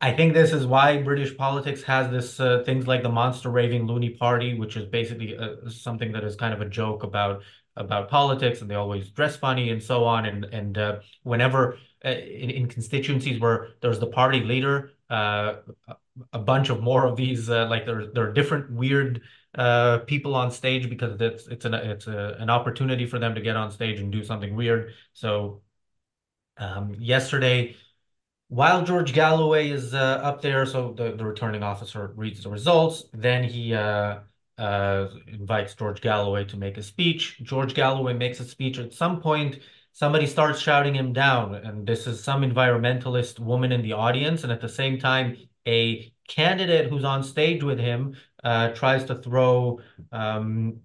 I 0.00 0.12
think 0.12 0.32
this 0.32 0.52
is 0.52 0.64
why 0.66 1.02
British 1.02 1.36
politics 1.36 1.82
has 1.82 2.10
this 2.10 2.38
uh, 2.38 2.62
things 2.64 2.86
like 2.86 3.02
the 3.02 3.08
monster 3.08 3.50
raving 3.50 3.86
loony 3.86 4.10
party, 4.10 4.54
which 4.54 4.76
is 4.76 4.86
basically 4.86 5.36
uh, 5.36 5.68
something 5.68 6.12
that 6.12 6.24
is 6.24 6.36
kind 6.36 6.54
of 6.54 6.60
a 6.60 6.68
joke 6.68 7.02
about 7.02 7.42
about 7.76 8.08
politics, 8.08 8.60
and 8.60 8.70
they 8.70 8.74
always 8.76 9.10
dress 9.10 9.36
funny 9.36 9.70
and 9.70 9.82
so 9.82 10.04
on. 10.04 10.26
And 10.26 10.44
and 10.44 10.78
uh, 10.78 11.00
whenever 11.22 11.78
uh, 12.04 12.10
in, 12.10 12.50
in 12.50 12.66
constituencies 12.68 13.40
where 13.40 13.68
there's 13.80 13.98
the 13.98 14.06
party 14.06 14.40
leader, 14.40 14.92
uh, 15.10 15.54
a 16.32 16.38
bunch 16.38 16.68
of 16.68 16.82
more 16.82 17.06
of 17.06 17.16
these 17.16 17.48
uh, 17.48 17.66
like 17.68 17.86
there 17.86 18.06
there 18.06 18.28
are 18.28 18.32
different 18.32 18.70
weird 18.70 19.22
uh, 19.54 19.98
people 19.98 20.34
on 20.34 20.50
stage 20.50 20.88
because 20.88 21.20
it's 21.20 21.46
it's 21.48 21.64
an 21.64 21.74
it's 21.74 22.06
a, 22.06 22.36
an 22.38 22.50
opportunity 22.50 23.06
for 23.06 23.18
them 23.18 23.34
to 23.34 23.40
get 23.40 23.56
on 23.56 23.70
stage 23.70 23.98
and 24.00 24.12
do 24.12 24.22
something 24.22 24.54
weird. 24.54 24.92
So 25.12 25.62
um, 26.58 26.94
yesterday, 26.98 27.76
while 28.48 28.84
George 28.84 29.12
Galloway 29.12 29.70
is 29.70 29.94
uh, 29.94 29.98
up 30.22 30.42
there, 30.42 30.66
so 30.66 30.92
the, 30.92 31.12
the 31.12 31.24
returning 31.24 31.62
officer 31.62 32.12
reads 32.16 32.42
the 32.42 32.50
results, 32.50 33.04
then 33.12 33.44
he 33.44 33.74
uh, 33.74 34.20
uh, 34.58 35.08
invites 35.26 35.74
George 35.74 36.00
Galloway 36.00 36.44
to 36.46 36.56
make 36.56 36.76
a 36.78 36.82
speech. 36.82 37.40
George 37.42 37.74
Galloway 37.74 38.14
makes 38.14 38.40
a 38.40 38.44
speech. 38.44 38.78
At 38.78 38.92
some 38.92 39.20
point, 39.20 39.60
somebody 39.98 40.26
starts 40.26 40.60
shouting 40.60 40.94
him 40.94 41.12
down, 41.12 41.56
and 41.56 41.84
this 41.84 42.06
is 42.06 42.22
some 42.22 42.42
environmentalist 42.42 43.40
woman 43.40 43.72
in 43.72 43.82
the 43.82 43.92
audience, 43.92 44.44
and 44.44 44.52
at 44.52 44.60
the 44.60 44.68
same 44.68 44.96
time, 44.96 45.36
a 45.66 46.12
candidate 46.28 46.88
who's 46.88 47.02
on 47.02 47.24
stage 47.24 47.64
with 47.64 47.80
him 47.80 48.14
uh, 48.44 48.68
tries 48.68 49.04
to 49.06 49.16
throw 49.16 49.80
um, 50.12 50.76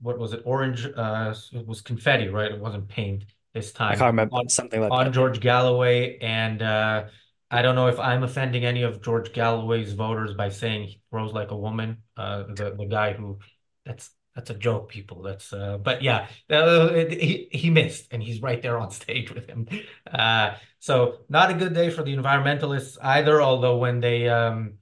what 0.00 0.18
was 0.18 0.32
it? 0.32 0.40
Orange. 0.46 0.86
Uh, 0.86 1.34
it 1.52 1.66
was 1.66 1.82
confetti, 1.82 2.28
right? 2.28 2.50
It 2.50 2.58
wasn't 2.58 2.88
paint 2.88 3.24
this 3.52 3.72
time. 3.72 3.92
I 3.92 3.96
can't 3.96 4.06
remember 4.06 4.36
on, 4.36 4.48
something 4.48 4.80
like 4.80 4.90
on 4.90 5.06
that. 5.06 5.10
George 5.12 5.40
Galloway, 5.40 6.18
and 6.18 6.62
uh, 6.62 7.04
I 7.50 7.60
don't 7.60 7.74
know 7.74 7.88
if 7.88 8.00
I'm 8.00 8.22
offending 8.22 8.64
any 8.64 8.84
of 8.84 9.02
George 9.02 9.34
Galloway's 9.34 9.92
voters 9.92 10.32
by 10.32 10.48
saying 10.48 10.84
he 10.84 11.00
throws 11.10 11.32
like 11.34 11.50
a 11.50 11.56
woman. 11.56 11.98
Uh, 12.16 12.44
the 12.54 12.74
the 12.78 12.86
guy 12.86 13.12
who 13.12 13.38
that's 13.84 14.10
that's 14.36 14.50
a 14.50 14.54
joke, 14.54 14.90
people. 14.90 15.22
That's 15.22 15.52
uh, 15.52 15.78
but 15.78 16.02
yeah, 16.02 16.28
uh, 16.50 16.90
he 16.94 17.48
he 17.50 17.70
missed, 17.70 18.08
and 18.12 18.22
he's 18.22 18.42
right 18.42 18.62
there 18.62 18.78
on 18.78 18.90
stage 18.92 19.32
with 19.34 19.48
him. 19.48 19.66
Uh, 20.10 20.54
so 20.78 21.20
not 21.28 21.50
a 21.50 21.54
good 21.54 21.74
day 21.74 21.90
for 21.90 22.04
the 22.04 22.14
environmentalists 22.16 22.98
either. 23.02 23.42
Although 23.42 23.78
when 23.78 24.00
they 24.00 24.28
um 24.28 24.74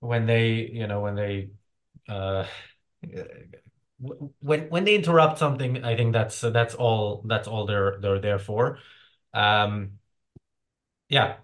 when 0.00 0.26
they 0.26 0.70
you 0.72 0.86
know 0.86 1.00
when 1.00 1.16
they 1.16 1.50
uh 2.08 2.46
when 4.40 4.68
when 4.68 4.84
they 4.84 4.94
interrupt 4.94 5.38
something, 5.38 5.84
I 5.84 5.96
think 5.96 6.12
that's 6.12 6.40
that's 6.40 6.74
all 6.74 7.22
that's 7.26 7.48
all 7.48 7.66
they're 7.66 7.98
they're 8.00 8.20
there 8.20 8.38
for. 8.38 8.78
Um, 9.34 9.98
yeah. 11.08 11.36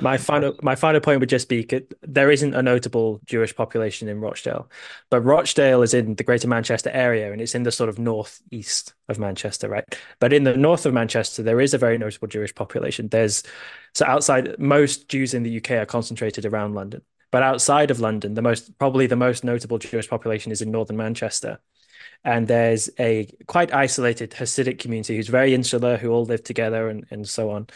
My 0.00 0.16
final 0.16 0.54
my 0.62 0.74
final 0.74 1.00
point 1.00 1.20
would 1.20 1.28
just 1.28 1.48
be 1.48 1.66
there 2.02 2.30
isn't 2.30 2.54
a 2.54 2.62
notable 2.62 3.20
Jewish 3.24 3.56
population 3.56 4.08
in 4.08 4.20
Rochdale, 4.20 4.70
but 5.10 5.22
Rochdale 5.22 5.82
is 5.82 5.94
in 5.94 6.14
the 6.14 6.22
Greater 6.22 6.46
Manchester 6.46 6.90
area 6.90 7.32
and 7.32 7.40
it's 7.40 7.54
in 7.54 7.62
the 7.62 7.72
sort 7.72 7.88
of 7.88 7.98
northeast 7.98 8.94
of 9.08 9.18
Manchester, 9.18 9.68
right? 9.68 9.84
But 10.20 10.32
in 10.32 10.44
the 10.44 10.56
north 10.56 10.86
of 10.86 10.94
Manchester, 10.94 11.42
there 11.42 11.60
is 11.60 11.74
a 11.74 11.78
very 11.78 11.98
notable 11.98 12.28
Jewish 12.28 12.54
population. 12.54 13.08
There's 13.08 13.42
so 13.94 14.04
outside 14.06 14.58
most 14.58 15.08
Jews 15.08 15.34
in 15.34 15.42
the 15.42 15.56
UK 15.56 15.72
are 15.72 15.86
concentrated 15.86 16.44
around 16.44 16.74
London. 16.74 17.02
But 17.30 17.42
outside 17.42 17.90
of 17.90 18.00
London, 18.00 18.34
the 18.34 18.42
most 18.42 18.78
probably 18.78 19.06
the 19.06 19.16
most 19.16 19.44
notable 19.44 19.78
Jewish 19.78 20.08
population 20.08 20.52
is 20.52 20.62
in 20.62 20.70
northern 20.70 20.96
Manchester. 20.96 21.60
And 22.24 22.46
there's 22.48 22.90
a 22.98 23.28
quite 23.46 23.72
isolated 23.72 24.32
Hasidic 24.32 24.78
community 24.78 25.16
who's 25.16 25.28
very 25.28 25.54
insular, 25.54 25.96
who 25.96 26.10
all 26.10 26.24
live 26.24 26.42
together 26.42 26.88
and, 26.88 27.06
and 27.10 27.28
so 27.28 27.50
on, 27.50 27.68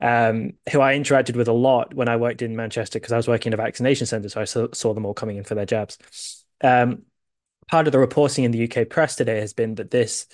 um, 0.00 0.54
who 0.72 0.80
I 0.80 0.94
interacted 0.94 1.36
with 1.36 1.48
a 1.48 1.52
lot 1.52 1.94
when 1.94 2.08
I 2.08 2.16
worked 2.16 2.42
in 2.42 2.56
Manchester 2.56 2.98
because 2.98 3.12
I 3.12 3.16
was 3.16 3.28
working 3.28 3.50
in 3.50 3.54
a 3.54 3.62
vaccination 3.62 4.06
centre. 4.06 4.28
So 4.28 4.40
I 4.40 4.44
saw, 4.44 4.68
saw 4.72 4.94
them 4.94 5.06
all 5.06 5.14
coming 5.14 5.36
in 5.36 5.44
for 5.44 5.54
their 5.54 5.66
jabs. 5.66 6.44
Um, 6.62 7.02
part 7.68 7.86
of 7.86 7.92
the 7.92 7.98
reporting 7.98 8.44
in 8.44 8.50
the 8.50 8.64
UK 8.64 8.88
press 8.88 9.16
today 9.16 9.40
has 9.40 9.52
been 9.52 9.76
that 9.76 9.90
this 9.90 10.26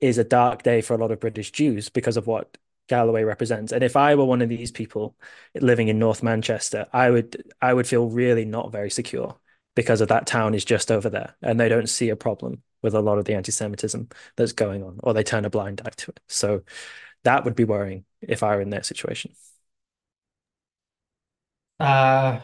is 0.00 0.18
a 0.18 0.24
dark 0.24 0.62
day 0.62 0.80
for 0.80 0.94
a 0.94 0.98
lot 0.98 1.12
of 1.12 1.20
British 1.20 1.52
Jews 1.52 1.90
because 1.90 2.16
of 2.16 2.26
what 2.26 2.56
Galloway 2.88 3.22
represents. 3.22 3.72
And 3.72 3.84
if 3.84 3.96
I 3.96 4.14
were 4.16 4.24
one 4.24 4.42
of 4.42 4.48
these 4.48 4.72
people 4.72 5.16
living 5.54 5.88
in 5.88 5.98
North 5.98 6.22
Manchester, 6.22 6.86
I 6.92 7.10
would 7.10 7.50
I 7.62 7.72
would 7.72 7.86
feel 7.86 8.08
really 8.08 8.44
not 8.44 8.72
very 8.72 8.90
secure 8.90 9.38
because 9.76 10.00
of 10.00 10.08
that 10.08 10.26
town 10.26 10.54
is 10.54 10.64
just 10.64 10.90
over 10.90 11.08
there 11.08 11.36
and 11.42 11.58
they 11.58 11.68
don't 11.68 11.88
see 11.88 12.10
a 12.10 12.16
problem 12.16 12.62
with 12.82 12.94
a 12.94 13.00
lot 13.00 13.18
of 13.18 13.24
the 13.24 13.34
anti-Semitism 13.34 14.08
that's 14.36 14.52
going 14.52 14.82
on, 14.82 14.98
or 15.02 15.14
they 15.14 15.22
turn 15.22 15.44
a 15.44 15.50
blind 15.50 15.82
eye 15.84 15.90
to 15.96 16.10
it. 16.10 16.20
So 16.28 16.62
that 17.24 17.44
would 17.44 17.54
be 17.54 17.64
worrying 17.64 18.04
if 18.20 18.42
I 18.42 18.54
were 18.54 18.62
in 18.62 18.70
their 18.70 18.82
situation. 18.82 19.32
Uh, 21.78 22.40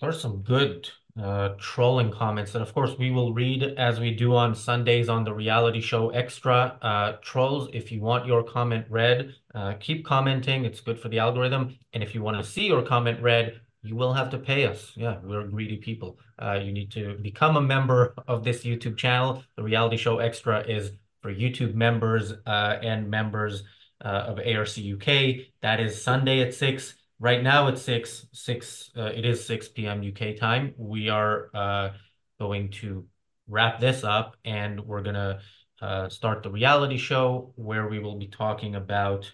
there's 0.00 0.20
some 0.20 0.42
good 0.42 0.88
uh, 1.20 1.50
trolling 1.58 2.10
comments 2.10 2.52
that, 2.52 2.62
of 2.62 2.72
course, 2.72 2.96
we 2.98 3.10
will 3.10 3.34
read 3.34 3.62
as 3.62 3.98
we 4.00 4.14
do 4.14 4.34
on 4.34 4.54
Sundays 4.54 5.08
on 5.08 5.24
the 5.24 5.34
reality 5.34 5.80
show 5.80 6.10
Extra. 6.10 6.78
Uh, 6.80 7.12
trolls, 7.20 7.68
if 7.72 7.90
you 7.92 8.00
want 8.00 8.26
your 8.26 8.42
comment 8.42 8.86
read, 8.88 9.34
uh, 9.54 9.74
keep 9.80 10.06
commenting. 10.06 10.64
It's 10.64 10.80
good 10.80 10.98
for 10.98 11.08
the 11.08 11.18
algorithm. 11.18 11.76
And 11.92 12.02
if 12.02 12.14
you 12.14 12.22
want 12.22 12.38
to 12.38 12.44
see 12.44 12.66
your 12.66 12.82
comment 12.82 13.20
read, 13.20 13.60
you 13.82 13.94
will 13.94 14.12
have 14.12 14.30
to 14.30 14.38
pay 14.38 14.66
us. 14.66 14.92
Yeah, 14.96 15.18
we're 15.22 15.46
greedy 15.46 15.76
people. 15.76 16.18
Uh, 16.38 16.60
you 16.62 16.72
need 16.72 16.90
to 16.92 17.16
become 17.22 17.56
a 17.56 17.60
member 17.60 18.14
of 18.26 18.44
this 18.44 18.64
YouTube 18.64 18.96
channel. 18.96 19.44
The 19.56 19.62
reality 19.62 19.96
show 19.96 20.18
Extra 20.18 20.60
is 20.60 20.92
for 21.22 21.32
YouTube 21.32 21.74
members 21.74 22.32
uh, 22.46 22.78
and 22.82 23.10
members 23.10 23.62
uh, 24.04 24.24
of 24.28 24.38
ARC 24.38 24.78
UK. 24.78 25.46
That 25.62 25.80
is 25.80 26.02
Sunday 26.02 26.40
at 26.40 26.54
6. 26.54 26.94
Right 27.20 27.42
now 27.42 27.66
it's 27.66 27.82
6, 27.82 28.26
6, 28.32 28.90
uh, 28.96 29.02
it 29.06 29.24
is 29.24 29.44
6 29.44 29.68
p.m. 29.68 30.06
UK 30.06 30.36
time. 30.36 30.74
We 30.76 31.08
are 31.08 31.50
uh, 31.52 31.90
going 32.38 32.70
to 32.82 33.06
wrap 33.48 33.80
this 33.80 34.04
up 34.04 34.36
and 34.44 34.80
we're 34.80 35.02
going 35.02 35.16
to 35.16 35.40
uh, 35.80 36.08
start 36.08 36.42
the 36.42 36.50
reality 36.50 36.96
show 36.96 37.52
where 37.56 37.88
we 37.88 37.98
will 37.98 38.16
be 38.16 38.28
talking 38.28 38.74
about 38.74 39.30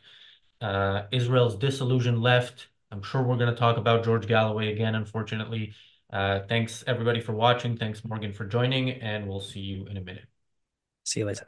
uh, 0.60 1.02
Israel's 1.12 1.56
disillusioned 1.56 2.20
left. 2.20 2.68
I'm 2.94 3.02
sure 3.02 3.22
we're 3.22 3.36
going 3.36 3.50
to 3.50 3.58
talk 3.58 3.76
about 3.76 4.04
George 4.04 4.28
Galloway 4.28 4.72
again, 4.72 4.94
unfortunately. 4.94 5.74
Uh, 6.12 6.40
thanks 6.48 6.84
everybody 6.86 7.20
for 7.20 7.32
watching. 7.32 7.76
Thanks, 7.76 8.04
Morgan, 8.04 8.32
for 8.32 8.44
joining, 8.44 8.90
and 8.90 9.26
we'll 9.26 9.40
see 9.40 9.60
you 9.60 9.86
in 9.86 9.96
a 9.96 10.00
minute. 10.00 10.26
See 11.02 11.20
you 11.20 11.26
later. 11.26 11.44